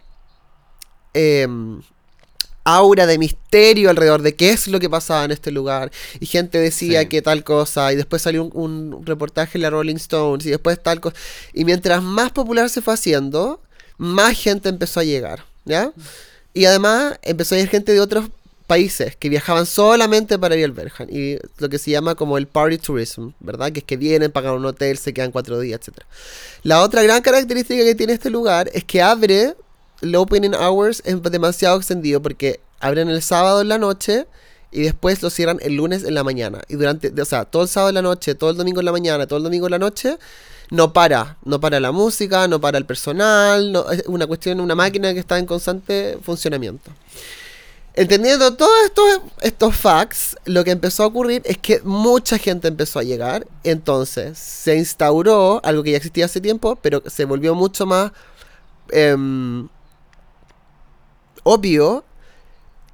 em, 1.15 1.81
aura 2.77 3.07
de 3.07 3.19
misterio 3.19 3.91
alrededor 3.91 4.23
de 4.23 4.35
qué 4.35 4.51
es 4.51 4.69
lo 4.69 4.79
que 4.81 4.91
pasaba 4.91 5.25
en 5.25 5.31
este 5.31 5.51
lugar. 5.51 5.91
Y 6.21 6.27
gente 6.27 6.59
decía 6.59 7.01
Sí. 7.03 7.07
que 7.09 7.23
tal 7.23 7.43
cosa, 7.45 7.93
y 7.93 7.97
después 7.97 8.23
salió 8.23 8.45
un, 8.45 8.93
un 8.95 9.07
reportaje 9.07 9.59
en 9.59 9.63
la 9.63 9.71
Rolling 9.71 9.97
Stones, 9.97 10.45
y 10.47 10.51
después 10.51 10.83
tal 10.83 11.01
cosa. 11.01 11.17
Y 11.53 11.65
mientras 11.65 12.03
más 12.03 12.31
popular 12.33 12.69
se 12.71 12.83
fue 12.83 12.95
haciendo, 12.95 13.61
más 13.97 14.37
gente 14.39 14.69
empezó 14.69 15.01
a 15.01 15.05
llegar, 15.05 15.45
¿ya? 15.65 15.93
Y 16.55 16.65
además 16.67 17.19
empezó 17.23 17.55
a 17.55 17.59
ir 17.59 17.69
gente 17.69 17.93
de 17.93 18.01
otros 18.01 18.27
países 18.67 19.17
que 19.17 19.29
viajaban 19.31 19.65
solamente 19.65 20.39
para 20.39 20.55
ir 20.55 20.67
al. 20.67 21.11
Y 21.11 21.39
lo 21.59 21.69
que 21.71 21.79
se 21.79 21.91
llama 21.91 22.15
como 22.15 22.37
el 22.37 22.47
party 22.47 22.79
tourism, 22.79 23.31
¿verdad? 23.41 23.73
Que 23.73 23.79
es 23.81 23.85
que 23.85 23.97
vienen, 23.97 24.31
pagan 24.31 24.55
un 24.55 24.67
hotel, 24.67 24.99
se 24.99 25.15
quedan 25.15 25.33
cuatro 25.33 25.59
días, 25.59 25.81
etc. 25.81 26.01
La 26.65 26.83
otra 26.83 27.03
gran 27.03 27.23
característica 27.23 27.83
que 27.83 27.95
tiene 27.95 28.13
este 28.13 28.29
lugar 28.31 28.71
es 28.75 28.85
que 28.85 29.01
abre 29.01 29.55
el 30.00 30.14
opening 30.17 30.55
hours 30.55 31.02
es 31.05 31.21
demasiado 31.23 31.76
extendido 31.76 32.23
porque 32.23 32.61
abren 32.81 33.09
el 33.09 33.23
sábado 33.23 33.61
en 33.61 33.69
la 33.69 33.78
noche 33.78 34.26
y 34.71 34.83
después 34.83 35.23
lo 35.23 35.31
cierran 35.31 35.59
el 35.62 35.75
lunes 35.75 36.05
en 36.05 36.14
la 36.14 36.25
mañana. 36.25 36.61
Y 36.69 36.75
durante, 36.75 37.09
o 37.21 37.25
sea, 37.25 37.45
todo 37.45 37.62
el 37.62 37.69
sábado 37.69 37.90
en 37.90 37.95
la 37.97 38.02
noche, 38.02 38.35
todo 38.35 38.50
el 38.50 38.57
domingo 38.57 38.81
en 38.81 38.87
la 38.87 38.93
mañana, 38.93 39.26
todo 39.26 39.38
el 39.38 39.45
domingo 39.45 39.67
en 39.67 39.73
la 39.73 39.78
noche, 39.78 40.19
no 40.71 40.93
para. 40.93 41.38
No 41.45 41.61
para 41.61 41.81
la 41.81 41.93
música, 41.93 42.47
no 42.49 42.61
para 42.61 42.78
el 42.78 42.85
personal, 42.85 43.85
es 43.93 44.05
una 44.07 44.26
cuestión, 44.26 44.61
una 44.61 44.75
máquina 44.75 45.12
que 45.14 45.21
está 45.21 45.38
en 45.38 45.47
constante 45.47 46.19
funcionamiento. 46.23 46.90
Entendiendo 47.95 48.55
todos 48.55 48.71
estos, 48.85 49.21
estos 49.40 49.75
facts, 49.75 50.37
lo 50.45 50.62
que 50.62 50.71
empezó 50.71 51.02
a 51.02 51.07
ocurrir 51.07 51.43
es 51.45 51.59
que 51.59 51.81
mucha 51.83 52.38
gente 52.38 52.69
empezó 52.69 53.00
a 53.00 53.02
llegar. 53.02 53.47
Entonces 53.64 54.38
se 54.38 54.76
instauró 54.76 55.61
algo 55.64 55.83
que 55.83 55.93
ya 55.93 55.97
existía 55.97 56.26
hace 56.26 56.40
tiempo, 56.40 56.76
pero 56.81 57.02
se 57.07 57.25
volvió 57.25 57.57
mucho 57.57 57.87
más 57.87 58.12
em, 58.90 59.69
obvio 61.49 62.05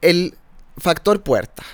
el 0.00 0.34
factor 0.78 1.22
puerta. 1.22 1.64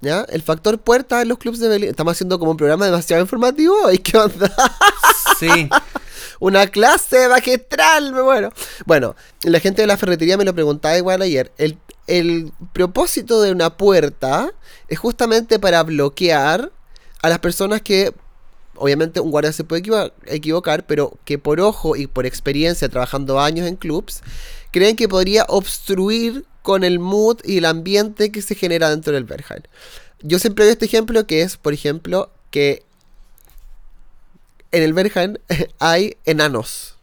¿Ya? 0.00 0.24
El 0.30 0.40
factor 0.40 0.78
puerta 0.78 1.20
en 1.20 1.28
los 1.28 1.36
clubs 1.36 1.58
de 1.58 1.68
Berlín. 1.68 1.90
Estamos 1.90 2.12
haciendo 2.12 2.38
como 2.38 2.52
un 2.52 2.56
programa 2.56 2.86
demasiado 2.86 3.20
informativo. 3.20 3.90
¿Y 3.92 3.98
qué 3.98 4.16
onda? 4.16 4.50
Sí. 5.38 5.68
Una 6.40 6.66
clase 6.68 7.28
magistral, 7.28 8.14
me 8.14 8.22
muero. 8.22 8.50
Bueno, 8.86 9.14
la 9.42 9.60
gente 9.60 9.82
de 9.82 9.86
la 9.86 9.98
ferretería 9.98 10.38
me 10.38 10.46
lo 10.46 10.54
preguntaba 10.54 10.96
igual 10.96 11.20
ayer. 11.20 11.52
El, 11.58 11.76
el 12.06 12.50
propósito 12.72 13.42
de 13.42 13.52
una 13.52 13.76
puerta 13.76 14.50
es 14.88 14.98
justamente 14.98 15.58
para 15.58 15.82
bloquear 15.82 16.72
a 17.20 17.28
las 17.28 17.40
personas 17.40 17.82
que 17.82 18.14
obviamente 18.80 19.20
un 19.20 19.30
guardia 19.30 19.52
se 19.52 19.64
puede 19.64 19.82
equivocar, 20.26 20.86
pero 20.86 21.12
que 21.26 21.38
por 21.38 21.60
ojo 21.60 21.96
y 21.96 22.06
por 22.06 22.24
experiencia 22.24 22.88
trabajando 22.88 23.38
años 23.38 23.66
en 23.66 23.76
clubs, 23.76 24.22
creen 24.70 24.96
que 24.96 25.08
podría 25.08 25.44
obstruir 25.48 26.44
con 26.62 26.84
el 26.84 26.98
mood 26.98 27.38
y 27.44 27.58
el 27.58 27.64
ambiente 27.64 28.30
que 28.30 28.42
se 28.42 28.54
genera 28.54 28.90
dentro 28.90 29.12
del 29.12 29.24
Berghain. 29.24 29.62
Yo 30.22 30.38
siempre 30.38 30.64
doy 30.64 30.72
este 30.72 30.84
ejemplo 30.84 31.26
que 31.26 31.42
es, 31.42 31.56
por 31.56 31.72
ejemplo, 31.72 32.30
que 32.50 32.82
en 34.72 34.82
el 34.82 34.92
Berghain 34.92 35.38
hay 35.78 36.16
enanos, 36.24 36.96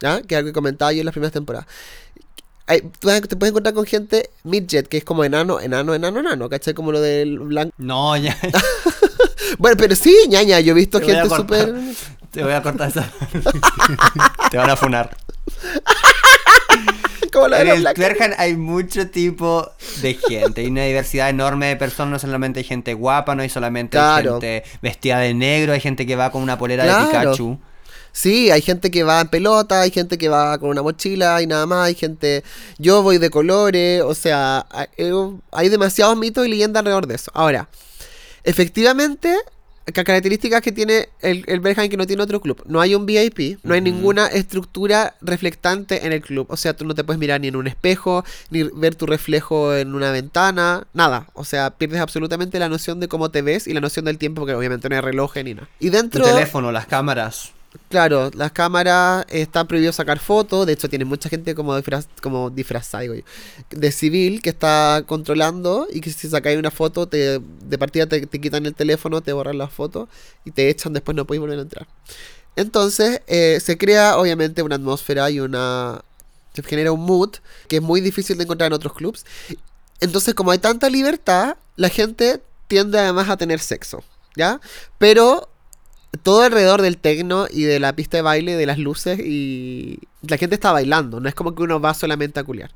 ¿ya? 0.00 0.22
que 0.22 0.34
es 0.34 0.38
algo 0.38 0.48
que 0.48 0.54
comentaba 0.54 0.92
yo 0.92 1.00
en 1.00 1.06
las 1.06 1.12
primeras 1.12 1.32
temporadas. 1.32 1.66
Hay, 2.66 2.82
te 2.82 3.36
puedes 3.36 3.50
encontrar 3.50 3.74
con 3.74 3.84
gente 3.84 4.30
midget, 4.44 4.86
que 4.86 4.98
es 4.98 5.04
como 5.04 5.24
enano, 5.24 5.58
enano, 5.58 5.92
enano, 5.92 6.20
enano, 6.20 6.48
¿cachai? 6.48 6.72
Como 6.72 6.92
lo 6.92 7.00
del 7.00 7.40
blanco. 7.40 7.74
No, 7.78 8.16
ya. 8.16 8.38
bueno, 9.58 9.76
pero 9.76 9.96
sí, 9.96 10.16
ñaña, 10.28 10.60
yo 10.60 10.70
he 10.70 10.74
visto 10.76 11.00
gente 11.00 11.28
súper... 11.34 11.74
Te 12.30 12.44
voy 12.44 12.52
a 12.52 12.62
cortar 12.62 12.90
esa. 12.90 13.12
te 14.52 14.56
van 14.56 14.70
a 14.70 14.76
funar. 14.76 15.16
En 17.46 17.68
el 17.68 17.84
Twerjan 17.94 18.34
hay 18.38 18.56
mucho 18.56 19.08
tipo 19.08 19.70
de 20.02 20.14
gente. 20.14 20.62
Hay 20.62 20.68
una 20.68 20.84
diversidad 20.84 21.28
enorme 21.28 21.66
de 21.66 21.76
personas. 21.76 22.12
No 22.12 22.18
solamente 22.18 22.60
hay 22.60 22.64
gente 22.64 22.94
guapa, 22.94 23.34
no 23.34 23.42
hay 23.42 23.48
solamente 23.48 23.98
gente 24.22 24.64
vestida 24.82 25.18
de 25.18 25.34
negro. 25.34 25.72
Hay 25.72 25.80
gente 25.80 26.06
que 26.06 26.16
va 26.16 26.30
con 26.30 26.42
una 26.42 26.58
polera 26.58 26.84
de 26.84 27.06
Pikachu. 27.06 27.58
Sí, 28.12 28.50
hay 28.50 28.60
gente 28.60 28.90
que 28.90 29.04
va 29.04 29.20
en 29.20 29.28
pelota, 29.28 29.82
hay 29.82 29.90
gente 29.90 30.18
que 30.18 30.28
va 30.28 30.58
con 30.58 30.70
una 30.70 30.82
mochila 30.82 31.40
y 31.42 31.46
nada 31.46 31.66
más, 31.66 31.86
hay 31.86 31.94
gente... 31.94 32.42
Yo 32.78 33.02
voy 33.02 33.18
de 33.18 33.30
colores, 33.30 34.02
o 34.02 34.14
sea, 34.14 34.66
hay, 34.70 34.88
hay 35.52 35.68
demasiados 35.68 36.16
mitos 36.16 36.44
y 36.44 36.50
leyendas 36.50 36.80
alrededor 36.80 37.06
de 37.06 37.14
eso. 37.14 37.30
Ahora, 37.34 37.68
efectivamente, 38.42 39.36
características 39.92 40.60
que 40.62 40.72
tiene 40.72 41.08
el, 41.20 41.44
el 41.46 41.60
que 41.88 41.96
no 41.96 42.06
tiene 42.06 42.22
otro 42.22 42.40
club. 42.40 42.62
No 42.66 42.80
hay 42.80 42.94
un 42.94 43.06
VIP, 43.06 43.58
no 43.62 43.74
hay 43.74 43.80
ninguna 43.80 44.26
estructura 44.26 45.14
reflectante 45.20 46.06
en 46.06 46.12
el 46.12 46.20
club. 46.20 46.46
O 46.48 46.56
sea, 46.56 46.74
tú 46.74 46.84
no 46.84 46.94
te 46.94 47.04
puedes 47.04 47.18
mirar 47.18 47.40
ni 47.40 47.48
en 47.48 47.56
un 47.56 47.66
espejo, 47.66 48.24
ni 48.50 48.62
ver 48.62 48.94
tu 48.94 49.06
reflejo 49.06 49.74
en 49.74 49.94
una 49.94 50.10
ventana, 50.10 50.86
nada. 50.92 51.28
O 51.34 51.44
sea, 51.44 51.70
pierdes 51.70 52.00
absolutamente 52.00 52.58
la 52.58 52.68
noción 52.68 53.00
de 53.00 53.08
cómo 53.08 53.30
te 53.30 53.42
ves 53.42 53.66
y 53.66 53.72
la 53.72 53.80
noción 53.80 54.04
del 54.04 54.18
tiempo, 54.18 54.40
porque 54.42 54.54
obviamente 54.54 54.88
no 54.88 54.96
hay 54.96 55.00
reloj 55.00 55.36
ni 55.44 55.54
nada. 55.54 55.68
Y 55.78 55.90
dentro... 55.90 56.24
El 56.24 56.34
teléfono, 56.34 56.72
las 56.72 56.86
cámaras. 56.86 57.52
Claro, 57.88 58.30
las 58.34 58.50
cámaras 58.50 59.24
están 59.28 59.68
prohibido 59.68 59.92
sacar 59.92 60.18
fotos. 60.18 60.66
De 60.66 60.72
hecho, 60.72 60.88
tiene 60.88 61.04
mucha 61.04 61.28
gente 61.28 61.54
como, 61.54 61.76
disfraz, 61.76 62.08
como 62.20 62.50
disfrazada, 62.50 63.04
de 63.70 63.92
civil 63.92 64.42
que 64.42 64.50
está 64.50 65.04
controlando 65.06 65.86
y 65.92 66.00
que 66.00 66.10
si 66.10 66.28
sacáis 66.28 66.58
una 66.58 66.72
foto, 66.72 67.06
te, 67.06 67.38
de 67.38 67.78
partida 67.78 68.06
te, 68.06 68.26
quitan 68.26 68.66
el 68.66 68.74
teléfono, 68.74 69.20
te 69.20 69.32
borran 69.32 69.56
la 69.56 69.68
foto 69.68 70.08
y 70.44 70.50
te 70.50 70.68
echan. 70.68 70.92
Después 70.92 71.14
no 71.14 71.26
podéis 71.26 71.42
volver 71.42 71.58
a 71.60 71.62
entrar. 71.62 71.86
Entonces, 72.56 73.22
eh, 73.28 73.60
se 73.60 73.78
crea 73.78 74.18
obviamente 74.18 74.62
una 74.62 74.74
atmósfera 74.74 75.30
y 75.30 75.38
una. 75.38 76.02
Se 76.54 76.64
genera 76.64 76.90
un 76.90 77.04
mood 77.04 77.36
que 77.68 77.76
es 77.76 77.82
muy 77.82 78.00
difícil 78.00 78.36
de 78.36 78.44
encontrar 78.44 78.66
en 78.66 78.72
otros 78.72 78.94
clubs. 78.94 79.24
Entonces, 80.00 80.34
como 80.34 80.50
hay 80.50 80.58
tanta 80.58 80.90
libertad, 80.90 81.56
la 81.76 81.88
gente 81.88 82.42
tiende 82.66 82.98
además 82.98 83.28
a 83.28 83.36
tener 83.36 83.60
sexo. 83.60 84.02
¿Ya? 84.36 84.60
Pero 84.98 85.49
todo 86.22 86.42
alrededor 86.42 86.82
del 86.82 86.98
tecno 86.98 87.46
y 87.50 87.62
de 87.62 87.78
la 87.80 87.94
pista 87.94 88.16
de 88.16 88.22
baile, 88.22 88.56
de 88.56 88.66
las 88.66 88.78
luces 88.78 89.20
y 89.20 90.00
la 90.22 90.36
gente 90.36 90.54
está 90.54 90.72
bailando, 90.72 91.20
no 91.20 91.28
es 91.28 91.34
como 91.34 91.54
que 91.54 91.62
uno 91.62 91.80
va 91.80 91.94
solamente 91.94 92.40
a 92.40 92.44
culiar, 92.44 92.70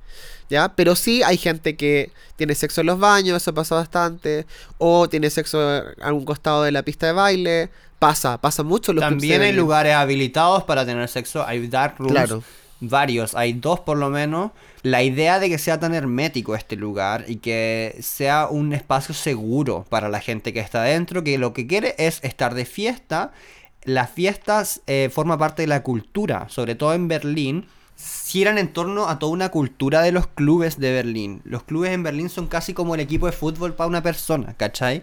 ¿ya? 0.49 0.75
Pero 0.75 0.95
sí 0.95 1.23
hay 1.23 1.37
gente 1.37 1.76
que 1.76 2.11
tiene 2.37 2.55
sexo 2.55 2.81
en 2.81 2.87
los 2.87 2.99
baños, 2.99 3.37
eso 3.43 3.53
pasa 3.53 3.75
bastante, 3.75 4.47
o 4.79 5.09
tiene 5.09 5.31
sexo 5.31 5.61
a 5.61 5.85
algún 6.00 6.25
costado 6.25 6.62
de 6.62 6.73
la 6.73 6.83
pista 6.83 7.07
de 7.07 7.12
baile, 7.12 7.71
pasa, 7.99 8.41
pasa 8.41 8.62
mucho. 8.62 8.93
Los 8.93 9.03
También 9.03 9.43
hay 9.43 9.53
lugares 9.53 9.95
habilitados 9.95 10.62
para 10.64 10.87
tener 10.87 11.09
sexo, 11.09 11.45
hay 11.47 11.67
dark 11.67 11.97
rooms. 11.99 12.12
Claro 12.12 12.43
varios, 12.81 13.35
hay 13.35 13.52
dos 13.52 13.81
por 13.81 13.97
lo 13.97 14.11
menos. 14.11 14.50
La 14.83 15.02
idea 15.02 15.38
de 15.38 15.49
que 15.49 15.59
sea 15.59 15.81
tan 15.81 15.95
hermético 15.95 16.54
este 16.54 16.76
lugar 16.76 17.25
y 17.28 17.37
que 17.37 17.97
sea 18.00 18.49
un 18.49 18.73
espacio 18.73 19.14
seguro 19.14 19.87
para 19.88 20.09
la 20.09 20.21
gente 20.21 20.52
que 20.52 20.61
está 20.61 20.83
dentro, 20.83 21.25
que 21.25 21.38
lo 21.38 21.52
que 21.52 21.66
quiere 21.66 21.95
es 21.99 22.21
estar 22.23 22.54
de 22.54 22.64
fiesta. 22.64 23.33
Las 23.85 24.11
fiestas 24.11 24.83
eh, 24.87 25.11
forman 25.12 25.38
parte 25.38 25.62
de 25.62 25.69
la 25.69 25.83
cultura, 25.83 26.49
sobre 26.49 26.75
todo 26.75 26.95
en 26.95 27.09
Berlín 27.09 27.66
giran 27.97 28.59
en 28.59 28.73
torno 28.73 29.09
a 29.09 29.19
toda 29.19 29.33
una 29.33 29.50
cultura 29.50 30.02
de 30.02 30.12
los 30.12 30.26
clubes 30.26 30.78
de 30.78 30.93
Berlín. 30.93 31.40
Los 31.45 31.62
clubes 31.62 31.93
en 31.93 32.02
Berlín 32.02 32.28
son 32.28 32.49
casi 32.49 32.75
como 32.75 32.95
el 32.95 33.00
equipo 33.00 33.26
de 33.26 33.33
fútbol 33.33 33.75
para 33.75 33.88
una 33.88 34.02
persona, 34.02 34.54
¿cachai? 34.54 35.02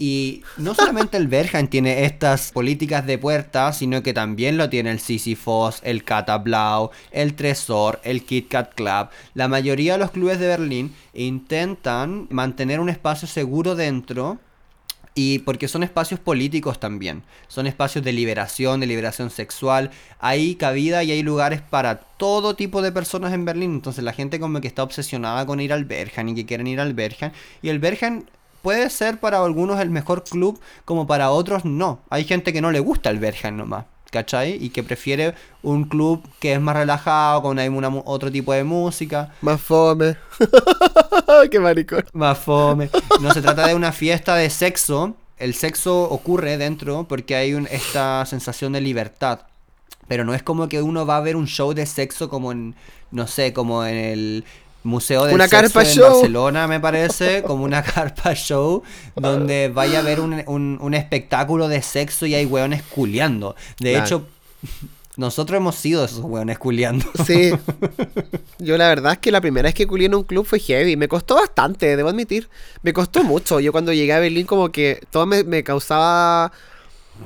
Y 0.00 0.44
no 0.56 0.74
solamente 0.74 1.16
el 1.16 1.26
Berghain 1.26 1.66
tiene 1.66 2.04
estas 2.04 2.52
políticas 2.52 3.04
de 3.04 3.18
puerta, 3.18 3.72
sino 3.72 4.00
que 4.00 4.14
también 4.14 4.56
lo 4.56 4.70
tiene 4.70 4.92
el 4.92 5.00
Sisyphos, 5.00 5.80
el 5.82 6.04
Catablau, 6.04 6.92
el 7.10 7.34
Tresor, 7.34 8.00
el 8.04 8.24
Kit 8.24 8.48
Kat 8.48 8.74
Club. 8.74 9.08
La 9.34 9.48
mayoría 9.48 9.94
de 9.94 9.98
los 9.98 10.12
clubes 10.12 10.38
de 10.38 10.46
Berlín 10.46 10.94
intentan 11.14 12.28
mantener 12.30 12.78
un 12.78 12.90
espacio 12.90 13.26
seguro 13.26 13.74
dentro 13.74 14.38
y 15.16 15.40
porque 15.40 15.66
son 15.66 15.82
espacios 15.82 16.20
políticos 16.20 16.78
también, 16.78 17.24
son 17.48 17.66
espacios 17.66 18.04
de 18.04 18.12
liberación, 18.12 18.78
de 18.78 18.86
liberación 18.86 19.30
sexual, 19.30 19.90
hay 20.20 20.54
cabida 20.54 21.02
y 21.02 21.10
hay 21.10 21.24
lugares 21.24 21.60
para 21.60 21.96
todo 21.96 22.54
tipo 22.54 22.82
de 22.82 22.92
personas 22.92 23.32
en 23.32 23.44
Berlín, 23.44 23.72
entonces 23.72 24.04
la 24.04 24.12
gente 24.12 24.38
como 24.38 24.60
que 24.60 24.68
está 24.68 24.84
obsesionada 24.84 25.44
con 25.44 25.58
ir 25.58 25.72
al 25.72 25.86
Berghain 25.86 26.28
y 26.28 26.36
que 26.36 26.46
quieren 26.46 26.68
ir 26.68 26.78
al 26.78 26.94
Berghain, 26.94 27.32
y 27.62 27.68
el 27.68 27.80
Berghain 27.80 28.26
puede 28.62 28.90
ser 28.90 29.20
para 29.20 29.42
algunos 29.42 29.80
el 29.80 29.90
mejor 29.90 30.24
club, 30.24 30.60
como 30.84 31.06
para 31.06 31.30
otros 31.30 31.64
no. 31.64 32.00
Hay 32.10 32.24
gente 32.24 32.52
que 32.52 32.60
no 32.60 32.70
le 32.70 32.80
gusta 32.80 33.10
el 33.10 33.18
Bergen 33.18 33.56
nomás. 33.56 33.84
¿Cachai? 34.10 34.56
Y 34.64 34.70
que 34.70 34.82
prefiere 34.82 35.34
un 35.62 35.84
club 35.84 36.26
que 36.40 36.54
es 36.54 36.60
más 36.60 36.74
relajado, 36.74 37.42
con 37.42 37.58
una, 37.58 37.88
otro 38.06 38.32
tipo 38.32 38.54
de 38.54 38.64
música. 38.64 39.34
Más 39.42 39.60
fome. 39.60 40.16
Qué 41.50 41.60
maricón. 41.60 42.04
Más 42.14 42.38
fome. 42.38 42.88
No 43.20 43.34
se 43.34 43.42
trata 43.42 43.66
de 43.66 43.74
una 43.74 43.92
fiesta 43.92 44.34
de 44.36 44.48
sexo. 44.48 45.14
El 45.36 45.52
sexo 45.52 46.04
ocurre 46.04 46.56
dentro 46.56 47.06
porque 47.06 47.36
hay 47.36 47.52
un, 47.52 47.68
esta 47.70 48.24
sensación 48.24 48.72
de 48.72 48.80
libertad. 48.80 49.40
Pero 50.08 50.24
no 50.24 50.32
es 50.32 50.42
como 50.42 50.70
que 50.70 50.80
uno 50.80 51.04
va 51.04 51.18
a 51.18 51.20
ver 51.20 51.36
un 51.36 51.46
show 51.46 51.74
de 51.74 51.84
sexo 51.84 52.30
como 52.30 52.50
en, 52.50 52.74
no 53.10 53.26
sé, 53.26 53.52
como 53.52 53.84
en 53.84 53.96
el 53.96 54.44
Museo 54.84 55.24
de 55.24 55.34
una 55.34 55.48
carpa 55.48 55.84
show. 55.84 56.06
en 56.06 56.12
Barcelona, 56.12 56.66
me 56.66 56.80
parece, 56.80 57.42
como 57.46 57.64
una 57.64 57.82
carpa 57.82 58.34
show, 58.34 58.82
donde 59.16 59.70
vaya 59.72 59.98
a 59.98 60.02
haber 60.02 60.20
un, 60.20 60.94
espectáculo 60.94 61.68
de 61.68 61.82
sexo 61.82 62.26
y 62.26 62.34
hay 62.34 62.46
hueones 62.46 62.82
culeando. 62.82 63.56
De 63.80 63.98
hecho, 63.98 64.26
nosotros 65.18 65.56
hemos 65.56 65.74
sido 65.74 66.04
esos 66.04 66.20
hueones 66.20 66.60
culeando. 66.60 67.04
Sí. 67.26 67.50
Yo 68.60 68.78
la 68.78 68.86
verdad 68.86 69.14
es 69.14 69.18
que 69.18 69.32
la 69.32 69.40
primera 69.40 69.66
vez 69.66 69.74
que 69.74 69.84
culié 69.84 70.06
en 70.06 70.14
un 70.14 70.22
club 70.22 70.46
fue 70.46 70.60
heavy. 70.60 70.96
Me 70.96 71.08
costó 71.08 71.34
bastante, 71.34 71.96
debo 71.96 72.08
admitir. 72.08 72.48
Me 72.82 72.92
costó 72.92 73.24
mucho. 73.24 73.58
Yo 73.58 73.72
cuando 73.72 73.92
llegué 73.92 74.12
a 74.12 74.20
Berlín 74.20 74.46
como 74.46 74.70
que 74.70 75.00
todo 75.10 75.26
me, 75.26 75.42
me 75.42 75.64
causaba 75.64 76.52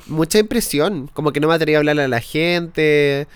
mucha 0.07 0.39
impresión. 0.39 1.11
Como 1.13 1.33
que 1.33 1.41
no 1.41 1.49
me 1.49 1.55
atrevía 1.55 1.77
a 1.77 1.81
hablarle 1.81 2.05
a 2.05 2.09
la 2.09 2.21
gente. 2.21 3.27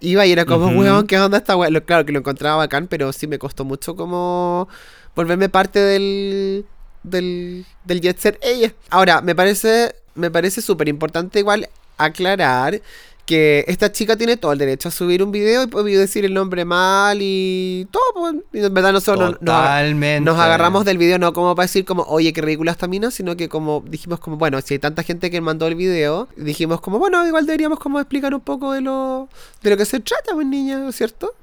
Iba 0.00 0.26
y 0.26 0.32
era 0.32 0.44
como, 0.44 0.66
weón, 0.68 1.06
¿qué 1.06 1.18
onda 1.18 1.38
esta 1.38 1.56
weón? 1.56 1.80
Claro 1.80 2.04
que 2.04 2.12
lo 2.12 2.18
encontraba 2.18 2.56
bacán, 2.56 2.86
pero 2.86 3.12
sí 3.12 3.26
me 3.26 3.38
costó 3.38 3.64
mucho 3.64 3.96
como 3.96 4.68
volverme 5.14 5.48
parte 5.48 5.78
del, 5.78 6.66
del, 7.02 7.64
del 7.84 8.00
jet 8.00 8.18
set 8.18 8.38
ella. 8.42 8.72
Ahora, 8.90 9.22
me 9.22 9.34
parece 9.34 9.94
me 10.16 10.30
parece 10.30 10.62
súper 10.62 10.88
importante 10.88 11.38
igual 11.38 11.68
aclarar 11.98 12.80
que 13.26 13.64
esta 13.66 13.90
chica 13.92 14.16
tiene 14.16 14.36
todo 14.36 14.52
el 14.52 14.58
derecho 14.58 14.88
a 14.88 14.92
subir 14.92 15.22
un 15.22 15.32
video 15.32 15.64
y 15.86 15.92
decir 15.92 16.24
el 16.24 16.32
nombre 16.32 16.64
mal 16.64 17.18
y 17.20 17.86
todo. 17.90 18.02
Pues, 18.14 18.34
y 18.52 18.64
en 18.64 18.72
verdad 18.72 18.92
nosotros 18.92 19.18
nos- 19.32 19.42
nos, 19.42 19.56
Totalmente. 19.56 20.20
nos 20.24 20.38
agarramos 20.38 20.84
del 20.84 20.96
video 20.96 21.18
no 21.18 21.32
como 21.32 21.54
para 21.56 21.64
decir 21.64 21.84
como, 21.84 22.04
oye, 22.04 22.32
qué 22.32 22.40
ridícula 22.40 22.70
esta 22.72 22.86
mina, 22.86 23.10
sino 23.10 23.36
que 23.36 23.48
como 23.48 23.82
dijimos 23.86 24.20
como, 24.20 24.36
bueno, 24.36 24.60
si 24.62 24.74
hay 24.74 24.78
tanta 24.78 25.02
gente 25.02 25.30
que 25.30 25.40
mandó 25.40 25.66
el 25.66 25.74
video, 25.74 26.28
dijimos 26.36 26.80
como, 26.80 26.98
bueno, 27.00 27.26
igual 27.26 27.46
deberíamos 27.46 27.78
como 27.80 27.98
explicar 28.00 28.32
un 28.32 28.40
poco 28.40 28.72
de 28.72 28.80
lo, 28.80 29.28
de 29.62 29.70
lo 29.70 29.76
que 29.76 29.84
se 29.84 29.98
trata, 30.00 30.32
pues 30.34 30.46
niña, 30.46 30.90
¿cierto? 30.92 31.34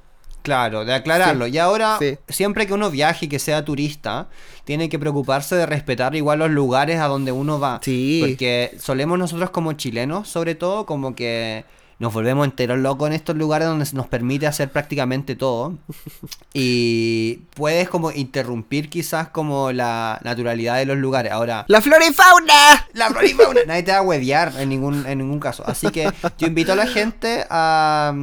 Claro, 0.44 0.84
de 0.84 0.92
aclararlo. 0.94 1.46
Sí, 1.46 1.52
Y 1.52 1.58
ahora, 1.58 1.96
sí. 1.98 2.18
siempre 2.28 2.66
que 2.66 2.74
uno 2.74 2.90
viaje 2.90 3.24
y 3.24 3.28
que 3.28 3.38
sea 3.38 3.64
turista, 3.64 4.28
tiene 4.64 4.88
que 4.90 4.98
preocuparse 4.98 5.56
de 5.56 5.64
respetar 5.66 6.14
igual 6.14 6.38
los 6.38 6.50
lugares 6.50 7.00
a 7.00 7.06
donde 7.08 7.32
uno 7.32 7.58
va. 7.58 7.80
Sí. 7.82 8.20
Porque 8.24 8.76
solemos 8.78 9.18
nosotros 9.18 9.48
como 9.50 9.72
chilenos, 9.72 10.28
sobre 10.28 10.54
todo, 10.54 10.84
como 10.84 11.14
que 11.16 11.64
nos 11.98 12.12
volvemos 12.12 12.44
enteros 12.44 12.78
locos 12.80 13.06
en 13.08 13.14
estos 13.14 13.36
lugares 13.36 13.68
donde 13.68 13.86
se 13.86 13.94
nos 13.96 14.06
permite 14.08 14.46
hacer 14.46 14.70
prácticamente 14.70 15.34
todo. 15.34 15.78
Y 16.56 17.40
puedes 17.56 17.88
como 17.88 18.12
interrumpir 18.12 18.88
quizás 18.88 19.28
como 19.28 19.72
la 19.72 20.20
naturalidad 20.22 20.76
de 20.76 20.86
los 20.86 20.96
lugares. 20.98 21.32
Ahora, 21.32 21.64
¡La 21.68 21.80
flora 21.80 22.06
y 22.06 22.12
fauna! 22.12 22.86
la 22.92 23.08
flora 23.08 23.26
y 23.26 23.30
fauna. 23.32 23.60
Nadie 23.66 23.82
te 23.82 23.90
va 23.92 23.98
a 23.98 24.02
huevear 24.02 24.52
en 24.58 24.68
ningún, 24.68 25.04
en 25.06 25.18
ningún 25.18 25.40
caso. 25.40 25.64
Así 25.66 25.88
que 25.90 26.08
yo 26.38 26.46
invito 26.46 26.72
a 26.72 26.76
la 26.76 26.86
gente 26.86 27.44
a 27.50 28.14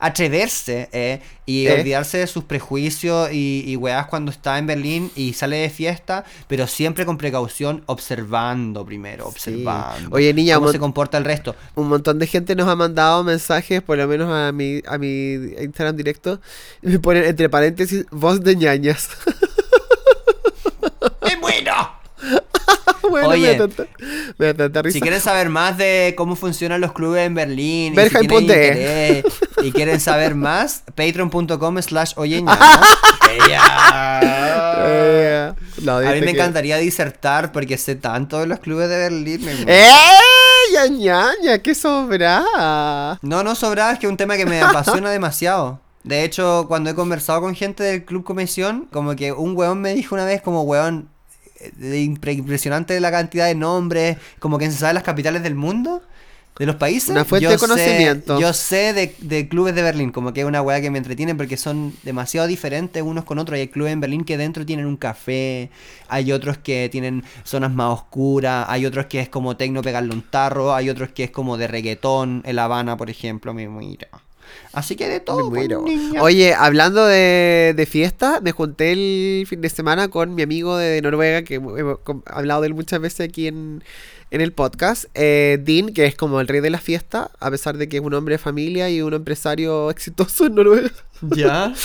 atreverse 0.00 0.88
eh, 0.92 1.20
y 1.46 1.66
¿Eh? 1.66 1.74
olvidarse 1.74 2.18
de 2.18 2.26
sus 2.26 2.44
prejuicios 2.44 3.30
y, 3.32 3.64
y 3.66 3.76
weas 3.76 4.06
cuando 4.06 4.32
está 4.32 4.58
en 4.58 4.66
Berlín 4.66 5.10
y 5.14 5.34
sale 5.34 5.58
de 5.58 5.70
fiesta, 5.70 6.24
pero 6.48 6.66
siempre 6.66 7.06
con 7.06 7.18
precaución, 7.18 7.82
observando 7.86 8.84
primero, 8.84 9.28
observando. 9.28 10.16
Oye, 10.16 10.32
niña, 10.32 10.56
cómo 10.56 10.72
se 10.72 10.78
comporta 10.78 11.18
el 11.18 11.24
resto. 11.24 11.54
Un 11.74 11.88
montón 11.88 12.18
de 12.18 12.26
gente 12.26 12.56
nos 12.56 12.68
ha 12.68 12.76
mandado 12.76 13.22
mensajes, 13.22 13.82
por 13.82 13.98
lo 13.98 14.08
menos 14.08 14.32
a 14.32 14.52
mi, 14.52 14.80
a 14.86 14.98
mi 14.98 15.34
Instagram 15.60 15.96
directo, 15.96 16.40
y 16.82 16.88
me 16.88 16.98
ponen 16.98 17.24
entre 17.24 17.48
paréntesis 17.48 18.06
voz 18.10 18.42
de 18.42 18.56
ñañas. 18.56 19.10
¡Es 21.22 21.40
bueno! 21.40 22.00
bueno, 23.10 23.28
Oye. 23.28 23.52
me 23.52 23.58
da 23.58 23.68
tanta, 23.68 23.86
me 24.38 24.46
da 24.46 24.54
tanta 24.54 24.82
risa. 24.82 24.94
Si 24.94 25.00
quieren 25.00 25.20
saber 25.20 25.48
más 25.48 25.76
de 25.78 26.14
cómo 26.16 26.36
funcionan 26.36 26.80
los 26.80 26.92
clubes 26.92 27.26
en 27.26 27.34
Berlín 27.34 27.94
y, 27.94 28.08
si 28.08 28.24
interés 28.34 29.24
y 29.62 29.72
quieren 29.72 30.00
saber 30.00 30.34
más, 30.34 30.82
patreon.com 30.94 31.80
slash 31.82 32.12
no, 35.82 35.96
A 35.96 36.00
mí 36.00 36.20
me 36.20 36.26
que- 36.26 36.30
encantaría 36.30 36.76
disertar 36.78 37.52
porque 37.52 37.78
sé 37.78 37.94
tanto 37.96 38.40
de 38.40 38.46
los 38.46 38.58
clubes 38.60 38.88
de 38.88 38.96
Berlín. 38.96 39.44
me-. 39.44 39.64
¡Ya, 40.72 40.86
ñaña! 40.86 41.58
¡Qué 41.58 41.74
sobra! 41.74 42.44
No, 43.22 43.42
no 43.42 43.54
sobraba, 43.54 43.92
es 43.92 43.98
que 43.98 44.06
es 44.06 44.10
un 44.10 44.16
tema 44.16 44.36
que 44.36 44.46
me 44.46 44.60
apasiona 44.60 45.10
demasiado. 45.10 45.80
De 46.04 46.24
hecho, 46.24 46.64
cuando 46.68 46.90
he 46.90 46.94
conversado 46.94 47.40
con 47.42 47.54
gente 47.54 47.82
del 47.82 48.04
Club 48.04 48.24
Comisión, 48.24 48.88
como 48.92 49.14
que 49.16 49.32
un 49.32 49.56
weón 49.56 49.80
me 49.80 49.92
dijo 49.94 50.14
una 50.14 50.24
vez 50.24 50.40
como 50.40 50.62
weón, 50.62 51.08
impresionante 52.32 52.98
la 53.00 53.10
cantidad 53.10 53.46
de 53.46 53.54
nombres, 53.54 54.16
como 54.38 54.58
que 54.58 54.70
se 54.70 54.78
sabe 54.78 54.94
las 54.94 55.02
capitales 55.02 55.42
del 55.42 55.54
mundo, 55.54 56.02
de 56.58 56.66
los 56.66 56.76
países. 56.76 57.08
Una 57.08 57.24
fuente 57.24 57.44
Yo 57.44 57.50
de 57.50 57.58
sé- 57.58 57.66
conocimiento. 57.66 58.38
yo 58.38 58.52
sé 58.52 58.92
de, 58.92 59.14
de 59.20 59.48
clubes 59.48 59.74
de 59.74 59.82
Berlín, 59.82 60.10
como 60.12 60.32
que 60.34 60.40
es 60.40 60.46
una 60.46 60.60
weá 60.60 60.80
que 60.82 60.90
me 60.90 60.98
entretiene 60.98 61.34
porque 61.34 61.56
son 61.56 61.94
demasiado 62.02 62.46
diferentes 62.46 63.02
unos 63.02 63.24
con 63.24 63.38
otros. 63.38 63.58
Hay 63.58 63.68
clubes 63.68 63.92
en 63.94 64.00
Berlín 64.00 64.24
que 64.24 64.36
dentro 64.36 64.66
tienen 64.66 64.84
un 64.84 64.96
café, 64.98 65.70
hay 66.08 66.32
otros 66.32 66.58
que 66.58 66.88
tienen 66.92 67.24
zonas 67.44 67.72
más 67.72 67.94
oscuras, 67.94 68.66
hay 68.68 68.84
otros 68.84 69.06
que 69.06 69.20
es 69.20 69.28
como 69.30 69.56
tecno 69.56 69.80
pegarle 69.80 70.12
un 70.12 70.22
tarro, 70.22 70.74
hay 70.74 70.90
otros 70.90 71.10
que 71.10 71.24
es 71.24 71.30
como 71.30 71.56
de 71.56 71.66
reggaetón, 71.66 72.42
en 72.44 72.56
La 72.56 72.64
Habana, 72.64 72.96
por 72.98 73.08
ejemplo, 73.08 73.54
me 73.54 73.66
mira. 73.68 74.08
Así 74.72 74.96
que 74.96 75.08
de 75.08 75.20
todo, 75.20 75.50
Me 75.50 75.66
pues, 75.66 75.78
muero. 75.78 76.22
Oye, 76.22 76.54
hablando 76.54 77.04
de, 77.04 77.74
de 77.76 77.86
fiesta, 77.86 78.40
me 78.40 78.52
junté 78.52 78.92
el 78.92 79.46
fin 79.48 79.60
de 79.60 79.68
semana 79.68 80.08
con 80.08 80.34
mi 80.34 80.42
amigo 80.42 80.76
de 80.76 81.00
Noruega, 81.02 81.42
que 81.42 81.56
hemos 81.56 81.98
hablado 82.26 82.60
de 82.62 82.68
él 82.68 82.74
muchas 82.74 83.00
veces 83.00 83.28
aquí 83.28 83.48
en, 83.48 83.82
en 84.30 84.40
el 84.40 84.52
podcast, 84.52 85.06
eh, 85.14 85.58
Dean, 85.60 85.92
que 85.92 86.06
es 86.06 86.14
como 86.14 86.40
el 86.40 86.46
rey 86.46 86.60
de 86.60 86.70
la 86.70 86.78
fiesta, 86.78 87.30
a 87.40 87.50
pesar 87.50 87.78
de 87.78 87.88
que 87.88 87.96
es 87.96 88.02
un 88.02 88.14
hombre 88.14 88.34
de 88.34 88.38
familia 88.38 88.88
y 88.88 89.02
un 89.02 89.14
empresario 89.14 89.90
exitoso 89.90 90.46
en 90.46 90.54
Noruega. 90.54 90.90
Ya. 91.22 91.74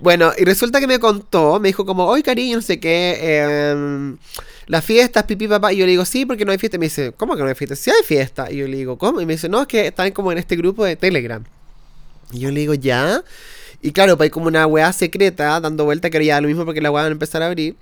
Bueno, 0.00 0.32
y 0.36 0.44
resulta 0.44 0.80
que 0.80 0.86
me 0.86 0.98
contó, 0.98 1.60
me 1.60 1.68
dijo 1.68 1.86
como, 1.86 2.04
hoy 2.06 2.22
cariño, 2.22 2.56
no 2.56 2.62
sé 2.62 2.80
qué, 2.80 3.16
eh, 3.20 4.14
las 4.66 4.84
fiestas, 4.84 5.24
pipí, 5.24 5.46
papá. 5.48 5.72
Y 5.72 5.78
yo 5.78 5.86
le 5.86 5.92
digo, 5.92 6.04
sí, 6.04 6.26
porque 6.26 6.44
no 6.44 6.52
hay 6.52 6.58
fiesta. 6.58 6.76
Y 6.76 6.80
me 6.80 6.86
dice, 6.86 7.12
¿cómo 7.16 7.36
que 7.36 7.42
no 7.42 7.48
hay 7.48 7.54
fiesta? 7.54 7.76
Sí 7.76 7.90
hay 7.90 8.02
fiesta. 8.04 8.50
Y 8.50 8.56
yo 8.56 8.68
le 8.68 8.76
digo, 8.76 8.98
¿cómo? 8.98 9.20
Y 9.20 9.26
me 9.26 9.34
dice, 9.34 9.48
no, 9.48 9.62
es 9.62 9.68
que 9.68 9.86
están 9.86 10.10
como 10.12 10.32
en 10.32 10.38
este 10.38 10.56
grupo 10.56 10.84
de 10.84 10.96
Telegram. 10.96 11.44
Y 12.32 12.40
yo 12.40 12.50
le 12.50 12.60
digo, 12.60 12.74
ya. 12.74 13.22
Y 13.82 13.92
claro, 13.92 14.16
pues 14.16 14.26
hay 14.26 14.30
como 14.30 14.46
una 14.46 14.66
weá 14.66 14.92
secreta 14.92 15.60
dando 15.60 15.84
vuelta 15.84 16.10
que 16.10 16.24
ya 16.24 16.40
lo 16.40 16.48
mismo 16.48 16.64
porque 16.64 16.80
la 16.80 16.90
weá 16.90 17.02
van 17.02 17.12
a 17.12 17.12
empezar 17.12 17.42
a 17.42 17.46
abrir. 17.46 17.76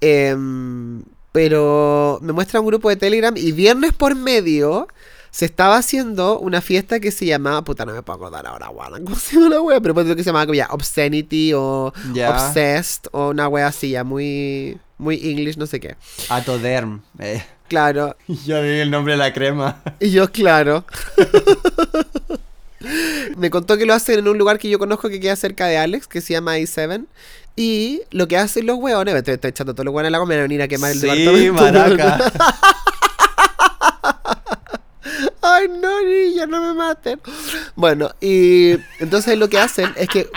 Em, 0.00 1.02
pero 1.32 2.18
me 2.22 2.32
muestra 2.32 2.60
un 2.60 2.66
grupo 2.66 2.88
de 2.88 2.96
Telegram 2.96 3.36
y 3.36 3.52
viernes 3.52 3.92
por 3.92 4.14
medio 4.14 4.88
se 5.30 5.44
estaba 5.44 5.76
haciendo 5.76 6.38
una 6.40 6.60
fiesta 6.60 6.98
que 6.98 7.12
se 7.12 7.24
llamaba, 7.24 7.62
puta, 7.62 7.86
no 7.86 7.92
me 7.92 8.02
puedo 8.02 8.16
acordar 8.16 8.46
ahora, 8.46 8.68
weón, 8.70 9.04
¿cómo 9.04 9.16
se 9.18 9.36
llama 9.36 9.48
la 9.48 9.60
wea? 9.60 9.80
Pero 9.80 9.94
que 9.94 10.16
se 10.16 10.24
llamaba 10.24 10.46
como 10.46 10.54
ya 10.54 10.68
Obscenity 10.70 11.52
o. 11.54 11.92
Obsessed 12.28 13.08
o 13.12 13.30
una 13.30 13.48
wea 13.48 13.68
así, 13.68 13.90
ya 13.90 14.04
muy, 14.04 14.78
muy 14.98 15.16
English, 15.30 15.56
no 15.56 15.66
sé 15.66 15.80
qué. 15.80 15.96
Atoderm. 16.28 17.02
Eh. 17.18 17.42
Claro, 17.68 18.16
Ya 18.46 18.60
vi 18.60 18.80
el 18.80 18.90
nombre 18.90 19.12
de 19.12 19.18
la 19.18 19.32
crema. 19.32 19.82
y 20.00 20.10
yo, 20.10 20.30
claro. 20.30 20.84
Me 23.36 23.50
contó 23.50 23.76
que 23.76 23.86
lo 23.86 23.94
hacen 23.94 24.18
en 24.20 24.28
un 24.28 24.38
lugar 24.38 24.58
que 24.58 24.68
yo 24.70 24.78
conozco 24.78 25.08
que 25.08 25.20
queda 25.20 25.36
cerca 25.36 25.66
de 25.66 25.76
Alex, 25.78 26.06
que 26.06 26.20
se 26.20 26.32
llama 26.32 26.56
A7. 26.56 27.04
Y 27.56 28.02
lo 28.10 28.26
que 28.28 28.36
hacen 28.38 28.64
los 28.66 28.76
hueones, 28.78 29.14
estoy, 29.14 29.34
estoy 29.34 29.50
echando 29.50 29.74
todos 29.74 29.84
los 29.84 29.94
hueones 29.94 30.08
a 30.08 30.12
la 30.12 30.18
goma, 30.18 30.28
me 30.30 30.36
van 30.36 30.40
a 30.40 30.48
venir 30.48 30.62
a 30.62 30.68
quemar 30.68 30.92
el 30.92 30.98
Sí, 31.00 31.06
departamento. 31.06 31.52
maraca. 31.62 32.32
Ay, 35.42 35.68
no, 35.68 36.02
niña, 36.02 36.46
no 36.46 36.60
me 36.60 36.74
maten. 36.74 37.20
Bueno, 37.74 38.10
y 38.20 38.72
entonces 38.98 39.36
lo 39.38 39.48
que 39.48 39.58
hacen 39.58 39.92
es 39.96 40.08
que. 40.08 40.28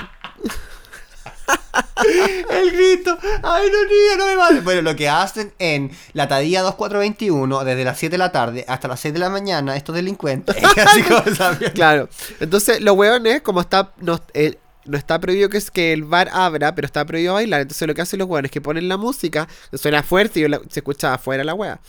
El 2.49 2.71
grito. 2.71 3.17
Ay, 3.43 3.67
no, 3.71 3.83
niña, 3.85 4.17
no 4.17 4.25
me 4.27 4.35
mates. 4.35 4.63
Bueno, 4.63 4.81
lo 4.81 4.95
que 4.95 5.07
hacen 5.09 5.53
en 5.59 5.91
la 6.13 6.27
Tadía 6.27 6.61
2421, 6.61 7.63
desde 7.63 7.83
las 7.83 7.97
7 7.97 8.13
de 8.13 8.17
la 8.17 8.31
tarde 8.31 8.65
hasta 8.67 8.87
las 8.87 8.99
6 8.99 9.13
de 9.13 9.19
la 9.19 9.29
mañana, 9.29 9.75
estos 9.75 9.95
delincuentes. 9.95 10.55
así 10.85 11.03
como. 11.03 11.23
Claro, 11.73 12.09
entonces 12.39 12.81
los 12.81 12.95
hueones, 12.95 13.41
como 13.41 13.61
está. 13.61 13.93
No, 14.01 14.19
eh, 14.33 14.57
no 14.85 14.97
está 14.97 15.17
prohibido 15.19 15.47
que, 15.49 15.57
es 15.57 15.71
que 15.71 15.93
el 15.93 16.03
bar 16.03 16.29
abra, 16.33 16.75
pero 16.75 16.85
está 16.85 17.05
prohibido 17.05 17.35
bailar. 17.35 17.61
Entonces 17.61 17.87
lo 17.87 17.95
que 17.95 18.01
hacen 18.01 18.19
los 18.19 18.27
hueones 18.27 18.49
es 18.49 18.51
que 18.53 18.59
ponen 18.61 18.89
la 18.89 18.97
música, 18.97 19.47
suena 19.73 20.03
fuerte 20.03 20.41
y 20.41 20.47
la- 20.49 20.59
se 20.69 20.81
escucha 20.81 21.13
afuera 21.13 21.43
la 21.45 21.53
hueá. 21.53 21.79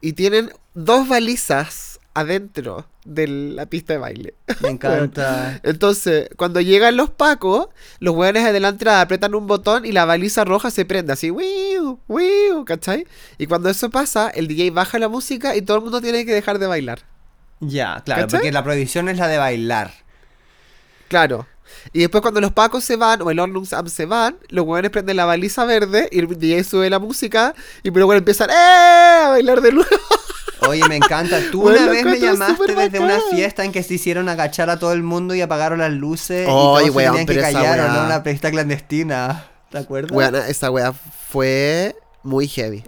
Y 0.00 0.12
tienen 0.12 0.52
dos 0.72 1.08
balizas 1.08 1.93
adentro 2.14 2.86
de 3.04 3.26
la 3.26 3.66
pista 3.66 3.92
de 3.92 3.98
baile. 3.98 4.34
Me 4.60 4.70
encanta. 4.70 5.60
Entonces, 5.64 6.30
cuando 6.36 6.60
llegan 6.60 6.96
los 6.96 7.10
pacos, 7.10 7.68
los 7.98 8.14
hueones 8.14 8.50
de 8.52 8.60
la 8.60 8.68
entrada 8.68 9.00
apretan 9.00 9.34
un 9.34 9.46
botón 9.46 9.84
y 9.84 9.92
la 9.92 10.04
baliza 10.04 10.44
roja 10.44 10.70
se 10.70 10.84
prende 10.84 11.12
así, 11.12 11.30
wiu, 11.30 11.98
wiu, 12.08 12.64
¿cachai? 12.64 13.06
Y 13.36 13.46
cuando 13.46 13.68
eso 13.68 13.90
pasa, 13.90 14.30
el 14.30 14.48
DJ 14.48 14.70
baja 14.70 14.98
la 14.98 15.08
música 15.08 15.56
y 15.56 15.62
todo 15.62 15.76
el 15.78 15.82
mundo 15.82 16.00
tiene 16.00 16.24
que 16.24 16.32
dejar 16.32 16.58
de 16.58 16.66
bailar. 16.66 17.00
Ya, 17.60 18.02
claro, 18.04 18.22
¿Cachai? 18.22 18.40
porque 18.40 18.52
la 18.52 18.64
prohibición 18.64 19.08
es 19.08 19.18
la 19.18 19.28
de 19.28 19.38
bailar. 19.38 19.92
Claro. 21.08 21.46
Y 21.92 22.00
después 22.00 22.22
cuando 22.22 22.40
los 22.40 22.52
pacos 22.52 22.84
se 22.84 22.96
van 22.96 23.22
o 23.22 23.30
el 23.30 23.38
Ornum 23.38 23.64
Sam 23.64 23.88
se 23.88 24.06
van, 24.06 24.36
los 24.48 24.64
hueones 24.64 24.90
prenden 24.90 25.16
la 25.16 25.24
baliza 25.24 25.64
verde 25.64 26.08
y 26.12 26.20
el 26.20 26.28
DJ 26.28 26.64
sube 26.64 26.88
la 26.88 26.98
música 26.98 27.54
y 27.82 27.90
luego 27.90 28.14
empiezan 28.14 28.50
¡eh! 28.50 28.54
a 29.24 29.28
bailar 29.30 29.60
de 29.60 29.72
nuevo. 29.72 29.88
Oye, 30.60 30.88
me 30.88 30.96
encanta. 30.96 31.38
Tú 31.50 31.62
Bueno, 31.62 31.82
una 31.82 31.90
vez 31.90 32.04
me 32.04 32.20
llamaste 32.20 32.74
desde 32.74 32.98
una 33.00 33.18
fiesta 33.30 33.64
en 33.64 33.72
que 33.72 33.82
se 33.82 33.94
hicieron 33.94 34.28
agachar 34.28 34.70
a 34.70 34.78
todo 34.78 34.92
el 34.92 35.02
mundo 35.02 35.34
y 35.34 35.40
apagaron 35.40 35.78
las 35.80 35.92
luces 35.92 36.44
y 36.44 36.50
todos 36.50 36.82
se 36.82 36.90
weón, 36.90 37.16
tenían 37.16 37.26
que 37.26 37.40
callar, 37.40 37.80
¿o 37.80 37.82
weá. 37.82 37.92
no? 37.92 38.06
Una 38.06 38.20
fiesta 38.22 38.50
clandestina. 38.50 39.44
¿Te 39.70 39.78
acuerdas? 39.78 40.12
Weón, 40.12 40.36
esa 40.36 40.70
wea 40.70 40.92
fue 40.92 41.96
muy 42.22 42.48
heavy. 42.48 42.84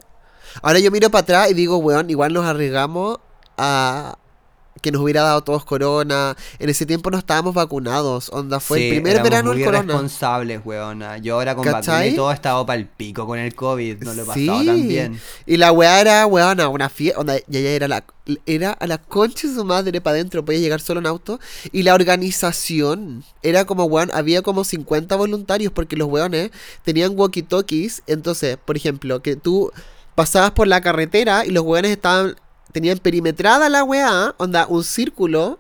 Ahora 0.63 0.79
yo 0.79 0.91
miro 0.91 1.11
para 1.11 1.23
atrás 1.23 1.51
y 1.51 1.55
digo, 1.55 1.77
weón, 1.79 2.09
igual 2.09 2.33
nos 2.33 2.45
arriesgamos 2.47 3.19
a 3.59 4.17
que 4.87 4.93
nos 4.93 5.03
hubiera 5.03 5.23
dado 5.23 5.43
todos 5.43 5.65
corona. 5.65 6.37
En 6.61 6.69
ese 6.71 6.87
tiempo 6.87 7.11
no 7.11 7.19
estábamos 7.19 7.55
vacunados. 7.55 8.29
Onda, 8.33 8.61
fue 8.61 8.79
Sí, 8.79 8.85
el 8.85 8.91
primer 9.03 9.21
verano 9.21 9.51
muy 9.53 9.61
el 9.61 9.67
corona. 9.67 9.83
responsables, 9.95 10.61
weona. 10.65 11.19
Yo 11.19 11.35
ahora 11.35 11.57
con 11.57 11.67
y 11.67 12.15
todo 12.15 12.31
he 12.31 12.35
estado 12.35 12.65
para 12.65 12.79
el 12.79 12.87
pico 12.87 13.27
con 13.27 13.37
el 13.41 13.53
COVID. 13.53 14.05
No 14.05 14.15
lo 14.15 14.23
he 14.23 14.25
pasado 14.25 14.61
Sí. 14.61 14.67
tan 14.67 14.87
bien. 14.89 15.21
Y 15.45 15.57
la 15.57 15.73
weá 15.73 16.01
era, 16.01 16.25
weona, 16.29 16.69
una 16.69 16.89
fiesta. 16.89 17.19
Onda, 17.19 17.37
ya, 17.49 17.59
ya 17.61 17.71
era 17.71 17.89
la. 17.89 18.05
Era 18.47 18.71
a 18.73 18.87
la 18.87 18.99
concha 18.99 19.49
de 19.49 19.55
su 19.55 19.65
madre 19.65 20.01
para 20.01 20.15
adentro, 20.15 20.45
podía 20.45 20.61
llegar 20.61 20.81
solo 20.81 21.01
en 21.01 21.07
auto. 21.07 21.41
Y 21.73 21.83
la 21.83 21.93
organización 21.95 23.25
era 23.43 23.65
como, 23.65 23.87
weón, 23.87 24.13
había 24.15 24.43
como 24.43 24.63
50 24.63 25.17
voluntarios 25.17 25.73
porque 25.73 25.97
los 25.97 26.09
weones 26.09 26.53
tenían 26.85 27.17
walkie-talkies. 27.17 28.03
Entonces, 28.07 28.57
por 28.65 28.77
ejemplo, 28.77 29.21
que 29.21 29.35
tú 29.35 29.73
pasabas 30.15 30.53
por 30.53 30.69
la 30.69 30.81
carretera 30.81 31.45
y 31.45 31.51
los 31.51 31.65
weones 31.65 31.91
estaban. 31.91 32.37
Tenían 32.77 32.99
perimetrada 32.99 33.71
la 33.71 33.83
weá, 33.85 34.35
onda, 34.37 34.67
un 34.69 34.85
círculo 34.85 35.59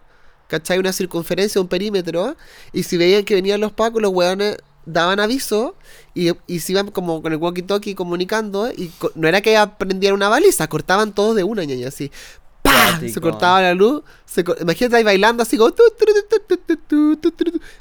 ¿cachai? 0.49 0.79
Una 0.79 0.93
circunferencia, 0.93 1.59
un 1.63 1.67
perímetro, 1.67 2.37
y 2.75 2.83
si 2.83 2.99
veían 2.99 3.25
que 3.25 3.35
venían 3.35 3.59
los 3.59 3.73
pacos, 3.73 4.03
los 4.03 4.13
hueones 4.13 4.59
daban 4.85 5.19
aviso 5.19 5.77
y, 6.15 6.31
y 6.47 6.61
se 6.61 6.73
iban 6.73 6.91
como 6.91 7.23
con 7.23 7.33
el 7.33 7.41
walkie-talkie 7.41 7.95
comunicando 7.95 8.71
y 8.71 8.89
co- 8.99 9.13
no 9.15 9.27
era 9.29 9.41
que 9.41 9.57
aprendieran 9.57 10.15
una 10.15 10.29
baliza, 10.29 10.69
cortaban 10.69 11.15
todos 11.15 11.35
de 11.35 11.43
una 11.43 11.65
ñaña 11.65 11.89
así. 11.89 12.13
Se 13.13 13.21
cortaba 13.21 13.63
la 13.63 13.75
luz. 13.75 14.03
Imagínate 14.61 14.97
ahí 14.97 15.05
bailando 15.05 15.43
así 15.43 15.57
como. 15.57 15.73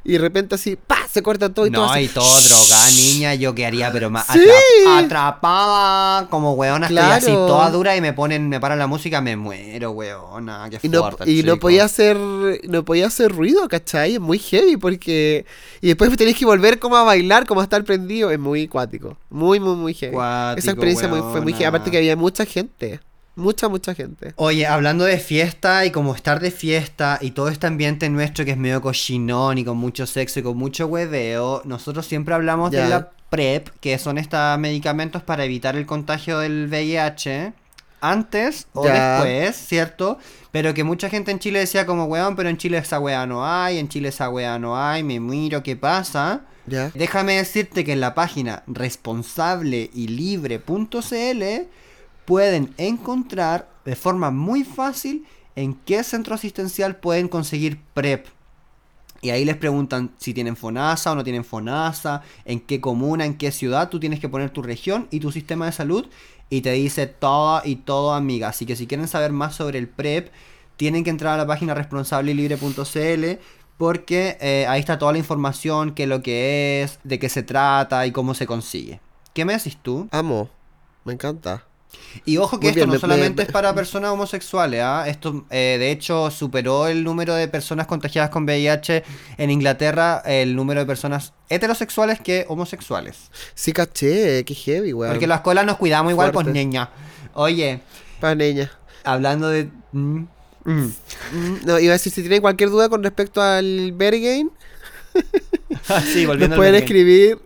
Y 0.04 0.14
de 0.14 0.18
repente 0.20 0.56
así. 0.56 0.76
¡Pah! 0.76 1.08
Se 1.10 1.22
corta 1.24 1.54
todo 1.54 1.66
y 1.66 1.70
no, 1.70 1.80
todo. 1.80 1.96
No, 1.96 2.02
y 2.02 2.08
todo 2.08 2.42
droga, 2.42 2.92
niña. 2.92 3.36
Yo 3.36 3.56
quedaría, 3.56 3.92
pero 3.92 4.10
más. 4.10 4.28
Sí. 4.28 4.46
Atrapada. 4.88 6.28
Como 6.30 6.54
weona. 6.54 6.88
Claro. 6.88 7.14
Así 7.14 7.32
toda 7.32 7.70
dura 7.72 7.96
y 7.96 8.02
me 8.02 8.14
ponen. 8.14 8.50
Me 8.50 8.60
paran 8.60 8.80
la 8.80 8.88
música. 8.88 9.22
Me 9.22 9.36
muero, 9.36 9.92
weona. 9.92 10.70
Y 10.82 11.44
no, 11.44 11.58
podía 11.58 11.86
hacer. 11.86 12.18
No 12.18 12.84
podía 12.86 13.08
hacer 13.08 13.32
ruido, 13.32 13.68
¿cachai? 13.68 14.16
Es 14.16 14.20
muy 14.20 14.40
heavy 14.40 14.78
porque. 14.78 15.46
Y 15.82 15.88
después 15.88 16.16
tenés 16.18 16.36
que 16.36 16.46
volver 16.46 16.80
como 16.80 16.98
a 16.98 17.04
bailar, 17.04 17.46
como 17.46 17.62
a 17.62 17.64
estar 17.64 17.84
prendido. 17.84 18.32
Es 18.32 18.40
muy 18.40 18.68
cuático. 18.68 19.18
Muy, 19.30 19.60
muy, 19.60 19.76
muy 19.76 19.94
heavy. 19.94 20.16
Esa 20.58 20.72
experiencia 20.72 21.08
muy, 21.08 21.20
fue 21.20 21.42
muy 21.42 21.54
heavy. 21.54 21.66
Aparte 21.66 21.92
que 21.92 21.98
había 21.98 22.16
mucha 22.16 22.46
gente. 22.46 23.00
Mucha, 23.36 23.68
mucha 23.68 23.94
gente. 23.94 24.34
Oye, 24.38 24.66
hablando 24.66 25.04
de 25.04 25.18
fiesta 25.18 25.86
y 25.86 25.92
como 25.92 26.16
estar 26.16 26.40
de 26.40 26.52
fiesta 26.52 27.20
y 27.22 27.32
todo 27.32 27.50
este 27.50 27.68
ambiente 27.68 28.10
nuestro 28.10 28.46
que 28.46 28.52
es 28.52 28.58
medio 28.58 28.82
cochinón 28.82 29.58
y 29.58 29.66
con 29.66 29.76
mucho 29.78 30.08
sexo 30.08 30.40
y 30.40 30.44
con 30.44 30.56
mucho 30.58 30.88
hueveo, 30.88 31.62
nosotros 31.66 32.06
siempre 32.06 32.34
hablamos 32.34 32.72
de 32.72 32.88
la 32.88 33.12
PrEP, 33.30 33.68
que 33.82 33.98
son 33.98 34.18
estos 34.18 34.58
medicamentos 34.58 35.22
para 35.22 35.44
evitar 35.44 35.76
el 35.76 35.86
contagio 35.86 36.40
del 36.40 36.70
VIH 36.70 37.52
antes 38.00 38.68
o 38.74 38.86
después, 38.86 39.56
¿cierto? 39.56 40.18
Pero 40.52 40.74
que 40.74 40.86
mucha 40.86 41.10
gente 41.10 41.32
en 41.32 41.40
Chile 41.40 41.60
decía 41.60 41.86
como, 41.86 42.06
weón, 42.06 42.38
pero 42.38 42.48
en 42.48 42.58
Chile 42.58 42.78
esa 42.78 43.00
wea 43.00 43.26
no 43.26 43.46
hay, 43.46 43.80
en 43.80 43.90
Chile 43.90 44.08
esa 44.10 44.30
wea 44.30 44.60
no 44.60 44.78
hay, 44.78 45.04
me 45.04 45.20
miro, 45.20 45.62
¿qué 45.62 45.76
pasa? 45.76 46.42
¿Ya? 46.68 46.90
Déjame 46.94 47.36
decirte 47.36 47.84
que 47.84 47.92
en 47.94 48.00
la 48.00 48.16
página 48.16 48.64
responsableilibre.cl 48.68 51.68
pueden 52.26 52.74
encontrar 52.78 53.70
de 53.86 53.96
forma 53.96 54.32
muy 54.32 54.64
fácil 54.64 55.26
en 55.56 55.74
qué 55.74 56.04
centro 56.04 56.36
asistencial 56.36 56.98
pueden 56.98 57.28
conseguir 57.28 57.80
PrEP. 57.94 58.28
Y 59.22 59.30
ahí 59.30 59.46
les 59.46 59.58
preguntan 59.58 60.12
si 60.18 60.34
tienen 60.34 60.56
FONASA 60.56 61.12
o 61.12 61.16
no 61.16 61.24
tienen 61.24 61.46
FONASA, 61.46 62.22
en 62.44 62.60
qué 62.60 62.82
comuna, 62.82 63.26
en 63.26 63.38
qué 63.38 63.52
ciudad, 63.52 63.90
tú 63.90 64.00
tienes 64.00 64.20
que 64.20 64.30
poner 64.30 64.52
tu 64.52 64.62
región 64.62 65.08
y 65.10 65.20
tu 65.20 65.32
sistema 65.32 65.66
de 65.66 65.72
salud 65.72 66.08
y 66.50 66.62
te 66.62 66.72
dice 66.74 67.08
todo 67.08 67.62
y 67.64 67.78
todo 67.78 68.14
amiga. 68.14 68.50
Así 68.50 68.66
que 68.66 68.76
si 68.76 68.86
quieren 68.86 69.08
saber 69.08 69.32
más 69.32 69.56
sobre 69.56 69.80
el 69.80 69.88
PrEP, 69.88 70.32
tienen 70.78 71.04
que 71.04 71.10
entrar 71.10 71.34
a 71.34 71.38
la 71.38 71.48
página 71.48 71.74
responsableilibre.cl 71.74 73.40
porque 73.78 74.38
eh, 74.40 74.66
ahí 74.68 74.80
está 74.80 74.98
toda 74.98 75.12
la 75.12 75.18
información, 75.18 75.94
qué 75.94 76.04
es 76.04 76.10
lo 76.10 76.22
que 76.22 76.84
es, 76.84 77.00
de 77.04 77.20
qué 77.20 77.30
se 77.30 77.44
trata 77.44 78.06
y 78.06 78.12
cómo 78.12 78.34
se 78.34 78.46
consigue. 78.46 79.00
¿Qué 79.34 79.44
me 79.44 79.54
decís 79.54 79.78
tú? 79.82 80.08
Amo. 80.12 80.50
Me 81.04 81.14
encanta. 81.14 81.66
Y 82.26 82.38
ojo 82.38 82.60
que 82.60 82.66
Muy 82.68 82.70
esto 82.70 82.76
bien, 82.80 82.88
no 82.88 82.94
me- 82.94 83.00
solamente 83.00 83.42
me- 83.42 83.44
es 83.48 83.52
para 83.52 83.74
personas 83.76 84.12
homosexuales, 84.12 84.82
¿ah? 84.84 85.06
Esto, 85.08 85.46
eh, 85.50 85.78
de 85.80 85.92
hecho, 85.92 86.32
superó 86.32 86.88
el 86.88 87.04
número 87.04 87.36
de 87.36 87.48
personas 87.48 87.88
contagiadas 87.88 88.30
con 88.30 88.44
VIH 88.46 89.04
en 89.38 89.50
Inglaterra, 89.52 90.22
el 90.26 90.56
número 90.56 90.80
de 90.82 90.86
personas 90.86 91.34
heterosexuales 91.50 92.20
que 92.20 92.46
homosexuales. 92.48 93.30
Sí, 93.54 93.74
caché. 93.74 94.44
Qué 94.46 94.56
heavy, 94.56 94.94
weón. 94.94 95.12
Porque 95.14 95.28
las 95.28 95.38
escuelas 95.40 95.66
nos 95.66 95.78
cuidamos 95.78 96.12
igual, 96.12 96.32
pues 96.32 96.48
niña. 96.48 96.90
Oye, 97.34 97.82
Para 98.20 98.36
niña. 98.36 98.72
hablando 99.04 99.50
de... 99.50 99.70
mm, 99.92 100.18
mm. 100.64 100.94
Mm, 101.34 101.58
No, 101.66 101.80
iba 101.80 101.92
a 101.92 101.98
decir, 101.98 102.12
si 102.12 102.22
tienen 102.22 102.42
cualquier 102.42 102.70
duda 102.70 102.90
con 102.90 103.04
respecto 103.04 103.42
al 103.42 103.92
Bergame, 103.94 104.50
Ah, 105.88 106.02
sí, 106.02 106.26
nos 106.26 106.56
pueden 106.56 106.76
escribir. 106.76 107.40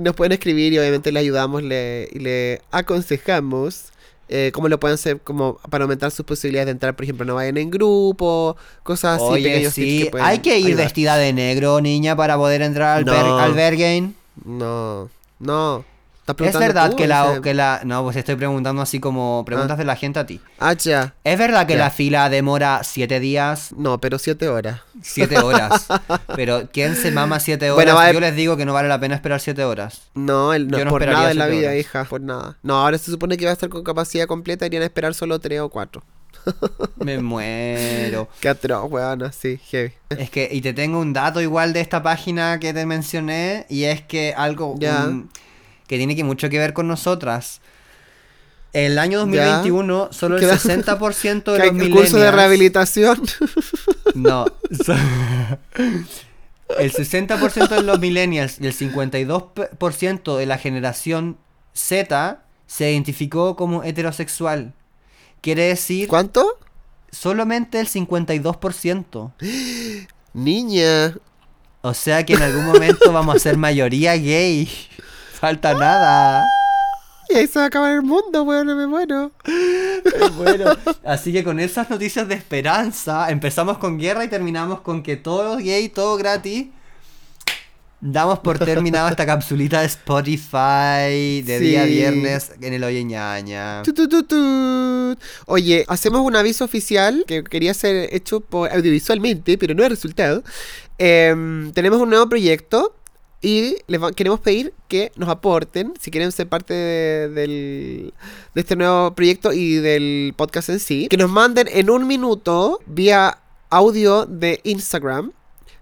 Nos 0.00 0.14
pueden 0.14 0.32
escribir 0.32 0.72
y 0.72 0.78
obviamente 0.78 1.10
le 1.12 1.20
ayudamos 1.20 1.62
le, 1.62 2.08
y 2.12 2.18
le 2.18 2.62
aconsejamos 2.70 3.92
eh, 4.28 4.50
cómo 4.52 4.68
lo 4.68 4.80
pueden 4.80 4.94
hacer 4.94 5.20
como 5.20 5.56
para 5.70 5.84
aumentar 5.84 6.10
sus 6.10 6.26
posibilidades 6.26 6.66
de 6.66 6.72
entrar, 6.72 6.96
por 6.96 7.04
ejemplo, 7.04 7.24
no 7.24 7.36
vayan 7.36 7.56
en 7.58 7.70
grupo, 7.70 8.56
cosas 8.82 9.22
así, 9.22 9.32
Oye, 9.32 9.70
sí, 9.70 10.10
que 10.10 10.18
hay 10.20 10.40
que 10.40 10.58
ir 10.58 10.66
ayudar. 10.66 10.84
vestida 10.86 11.16
de 11.16 11.32
negro, 11.32 11.80
niña, 11.80 12.16
para 12.16 12.36
poder 12.36 12.62
entrar 12.62 12.98
al, 12.98 13.04
No. 13.04 13.38
Al 13.38 13.54
Berghain. 13.54 14.16
No, 14.44 15.08
no. 15.38 15.84
¿Estás 16.28 16.40
Es 16.54 16.58
verdad 16.58 16.90
tú, 16.90 16.96
que 16.96 17.06
la, 17.06 17.32
ese- 17.32 17.40
que 17.40 17.54
la... 17.54 17.80
No, 17.84 18.02
pues 18.02 18.16
estoy 18.16 18.34
preguntando 18.34 18.82
así 18.82 18.98
como 18.98 19.44
preguntas 19.46 19.78
de 19.78 19.84
la 19.84 19.94
gente 19.96 20.18
a 20.18 20.26
ti. 20.26 20.40
Ah, 20.58 20.72
ya. 20.72 21.14
¿Es 21.22 21.38
verdad 21.38 21.66
que 21.66 21.74
Ya. 21.74 21.78
la 21.84 21.90
fila 21.90 22.28
demora 22.28 22.80
siete 22.82 23.20
días, 23.20 23.72
No, 23.76 24.00
pero 24.00 24.18
siete 24.18 24.48
horas. 24.48 24.80
siete 25.02 25.38
horas? 25.38 25.86
Pero 26.34 26.68
¿quién 26.72 26.96
se 26.96 27.10
mama 27.12 27.38
siete 27.40 27.70
horas? 27.70 27.92
Bueno, 27.94 28.12
Yo 28.12 28.20
les 28.20 28.34
digo 28.34 28.56
que 28.56 28.64
no 28.64 28.72
vale 28.72 28.88
la 28.88 28.98
pena 28.98 29.14
esperar 29.14 29.40
siete 29.40 29.64
horas. 29.64 30.02
No, 30.14 30.52
el, 30.52 30.68
no, 30.68 30.78
Yo 30.78 30.84
no 30.84 30.90
por 30.90 31.02
esperaría 31.02 31.20
nada 31.20 31.30
en 31.32 31.38
la 31.38 31.46
vida, 31.46 31.68
horas. 31.68 31.80
hija, 31.80 32.04
por 32.04 32.20
nada. 32.20 32.56
No, 32.62 32.74
ahora 32.78 32.98
se 32.98 33.10
supone 33.10 33.36
que 33.36 33.44
va 33.44 33.52
a 33.52 33.54
estar 33.54 33.68
con 33.68 33.84
capacidad 33.84 34.26
completa, 34.26 34.66
irían 34.66 34.82
a 34.82 34.86
esperar 34.86 35.14
solo 35.14 35.38
tres 35.38 35.60
o 35.60 35.68
cuatro. 35.68 36.02
Me 36.96 37.18
muero. 37.18 38.28
Qué 38.40 38.48
atroz, 38.48 38.90
weón, 38.90 39.30
sí, 39.32 39.58
heavy. 39.70 39.92
Es 40.10 40.30
que, 40.30 40.48
y 40.50 40.60
te 40.60 40.72
tengo 40.72 40.98
un 40.98 41.12
dato 41.12 41.40
igual 41.40 41.72
de 41.72 41.80
esta 41.80 42.02
página 42.02 42.58
que 42.60 42.72
te 42.72 42.86
mencioné, 42.86 43.66
y 43.68 43.84
es 43.84 44.02
que 44.02 44.34
algo 44.36 44.74
Ya. 44.78 45.04
un- 45.06 45.30
que 45.86 45.98
tiene 45.98 46.16
que 46.16 46.24
mucho 46.24 46.48
que 46.48 46.58
ver 46.58 46.72
con 46.72 46.88
nosotras. 46.88 47.60
El 48.72 48.98
año 48.98 49.20
2021, 49.20 50.08
solo 50.12 50.36
el 50.36 50.42
Queda- 50.42 50.58
60% 50.58 51.52
de 51.52 51.58
los 51.58 51.68
el 51.82 51.90
curso 51.90 52.18
de 52.18 52.28
millennials- 52.28 52.34
rehabilitación. 52.34 53.22
No. 54.14 54.46
El 56.78 56.92
60% 56.92 57.68
de 57.68 57.82
los 57.82 58.00
millennials 58.00 58.58
y 58.60 58.66
el 58.66 58.74
52% 58.76 60.36
de 60.36 60.46
la 60.46 60.58
generación 60.58 61.38
Z 61.72 62.42
se 62.66 62.90
identificó 62.90 63.54
como 63.54 63.84
heterosexual. 63.84 64.74
Quiere 65.40 65.68
decir 65.68 66.08
¿Cuánto? 66.08 66.58
solamente 67.12 67.78
el 67.78 67.86
52%. 67.88 69.32
Niña. 70.34 71.16
O 71.82 71.94
sea 71.94 72.26
que 72.26 72.34
en 72.34 72.42
algún 72.42 72.64
momento 72.66 73.12
vamos 73.12 73.36
a 73.36 73.38
ser 73.38 73.56
mayoría 73.56 74.16
gay. 74.16 74.68
Falta 75.40 75.74
nada. 75.74 76.44
Y 77.28 77.34
ahí 77.34 77.46
se 77.46 77.58
va 77.58 77.64
a 77.64 77.68
acabar 77.68 77.92
el 77.92 78.02
mundo, 78.02 78.44
weón, 78.44 78.66
me 78.76 78.86
muero. 78.86 79.32
Bueno, 80.36 80.70
así 81.04 81.32
que 81.32 81.42
con 81.42 81.58
esas 81.58 81.90
noticias 81.90 82.28
de 82.28 82.34
esperanza, 82.36 83.30
empezamos 83.30 83.78
con 83.78 83.98
guerra 83.98 84.24
y 84.24 84.28
terminamos 84.28 84.80
con 84.80 85.02
que 85.02 85.16
todo 85.16 85.56
gay, 85.56 85.88
todo 85.88 86.16
gratis. 86.16 86.68
Damos 88.00 88.38
por 88.40 88.58
terminado 88.58 89.08
esta 89.08 89.26
capsulita 89.26 89.80
de 89.80 89.86
Spotify 89.86 91.42
de 91.42 91.56
Sí. 91.58 91.64
día 91.64 91.84
viernes 91.84 92.52
en 92.60 92.74
el 92.74 92.84
Oye 92.84 93.02
Ñaña. 93.02 93.82
Oye, 95.46 95.84
hacemos 95.88 96.20
un 96.20 96.36
aviso 96.36 96.64
oficial 96.64 97.24
que 97.26 97.42
quería 97.42 97.74
ser 97.74 98.14
hecho 98.14 98.40
por 98.40 98.70
audiovisualmente, 98.70 99.58
pero 99.58 99.74
no 99.74 99.84
ha 99.84 99.88
resultado. 99.88 100.44
Em, 100.98 101.72
tenemos 101.72 102.00
un 102.00 102.10
nuevo 102.10 102.28
proyecto 102.28 102.94
y 103.46 103.76
les 103.86 104.02
va- 104.02 104.10
queremos 104.10 104.40
pedir 104.40 104.74
que 104.88 105.12
nos 105.14 105.28
aporten, 105.28 105.94
si 106.00 106.10
quieren 106.10 106.32
ser 106.32 106.48
parte 106.48 106.74
de, 106.74 107.28
del- 107.28 108.14
de 108.54 108.60
este 108.60 108.74
nuevo 108.74 109.14
proyecto 109.14 109.52
y 109.52 109.76
del 109.76 110.34
podcast 110.36 110.68
en 110.70 110.80
sí, 110.80 111.06
que 111.08 111.16
nos 111.16 111.30
manden 111.30 111.68
en 111.70 111.88
un 111.90 112.06
minuto 112.08 112.80
vía 112.86 113.38
audio 113.70 114.26
de 114.26 114.60
Instagram 114.64 115.30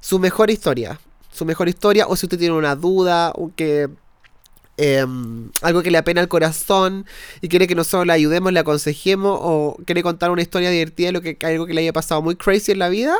su 0.00 0.18
mejor 0.18 0.50
historia. 0.50 1.00
Su 1.33 1.46
mejor 1.46 1.68
historia, 1.68 2.07
o 2.07 2.16
si 2.16 2.27
usted 2.27 2.38
tiene 2.38 2.55
una 2.55 2.77
duda, 2.77 3.33
o 3.35 3.50
que 3.57 3.88
em, 4.77 5.50
algo 5.62 5.83
que 5.83 5.90
le 5.90 5.98
apena 5.98 6.20
al 6.20 6.29
corazón 6.29 7.07
y 7.40 7.48
quiere 7.48 7.66
que 7.66 7.74
nosotros 7.74 8.07
le 8.07 8.12
ayudemos, 8.12 8.53
le 8.53 8.61
aconsejemos 8.61 9.38
o 9.40 9.77
quiere 9.87 10.03
contar 10.03 10.31
una 10.31 10.42
historia 10.42 10.68
divertida, 10.70 11.12
lo 11.12 11.22
que, 11.22 11.38
algo 11.42 11.64
que 11.66 11.74
le 11.74 11.81
haya 11.81 11.92
pasado 11.92 12.20
muy 12.22 12.37
crazy 12.37 12.72
en 12.72 12.79
la 12.81 12.88
vida, 12.88 13.16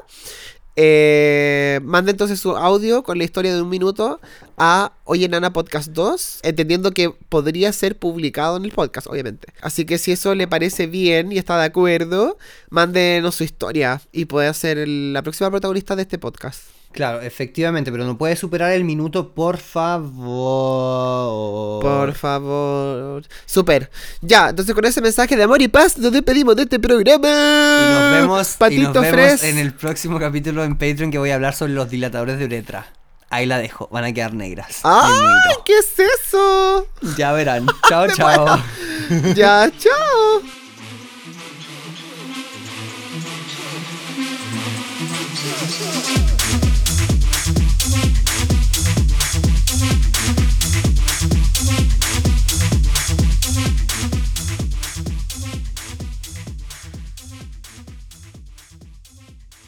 eh, 0.77 1.81
mande 1.85 2.11
entonces 2.11 2.41
su 2.41 2.57
audio 2.57 3.03
con 3.03 3.19
la 3.19 3.25
historia 3.25 3.55
de 3.55 3.63
un 3.63 3.69
minuto 3.69 4.21
a 4.57 4.93
Oye 5.05 5.29
Nana 5.29 5.53
Podcast 5.53 5.89
2, 5.91 6.41
entendiendo 6.43 6.93
que 6.93 7.11
podría 7.29 7.73
ser 7.73 7.97
publicado 7.97 8.57
en 8.57 8.65
el 8.65 8.73
podcast, 8.73 9.07
obviamente. 9.07 9.49
Así 9.61 9.85
que 9.85 9.99
si 9.99 10.13
eso 10.13 10.35
le 10.35 10.49
parece 10.49 10.87
bien 10.87 11.33
y 11.33 11.39
está 11.39 11.59
de 11.59 11.65
acuerdo, 11.65 12.39
mándenos 12.71 13.37
su 13.37 13.45
historia 13.45 14.01
y 14.13 14.25
puede 14.25 14.53
ser 14.55 14.87
la 14.89 15.23
próxima 15.23 15.51
protagonista 15.51 15.97
de 15.97 16.03
este 16.03 16.19
podcast. 16.19 16.63
Claro, 16.95 17.21
efectivamente, 17.23 17.91
pero 17.91 18.05
no 18.05 18.17
puede 18.17 18.37
superar 18.37 18.71
el 18.71 18.85
minuto, 18.85 19.35
por 19.35 19.57
favor. 19.59 20.13
Por 21.83 22.13
favor. 22.15 23.25
Super. 23.47 23.91
Ya, 24.21 24.51
entonces 24.51 24.73
con 24.77 24.85
ese 24.85 25.01
mensaje 25.01 25.37
de 25.37 25.43
amor 25.43 25.61
y 25.61 25.67
paz 25.67 25.99
nos 25.99 26.13
despedimos 26.13 26.55
de 26.55 26.63
este 26.63 26.79
programa. 26.79 27.27
Y 27.29 27.93
nos 27.93 28.13
vemos, 28.13 28.55
y 28.55 28.59
Patito 28.59 28.93
nos 28.93 29.03
vemos 29.03 29.11
Fres. 29.11 29.43
en 29.43 29.59
el 29.59 29.75
próximo 29.75 30.21
capítulo 30.21 30.63
en 30.63 30.77
Patreon 30.77 31.11
que 31.11 31.19
voy 31.19 31.31
a 31.31 31.35
hablar 31.35 31.57
sobre 31.57 31.73
los 31.73 31.91
dilatadores 31.91 32.39
de 32.39 32.45
uretra. 32.45 32.87
Ahí 33.29 33.47
la 33.47 33.59
dejo, 33.59 33.89
van 33.91 34.05
a 34.05 34.13
quedar 34.13 34.33
negras. 34.33 34.79
Muero. 34.85 35.65
¿Qué 35.65 35.77
es 35.79 35.99
eso? 35.99 36.87
Ya 37.17 37.33
verán. 37.33 37.67
Chao, 37.89 38.07
chao. 38.15 38.63
ya, 39.35 39.69
chao. 39.81 40.43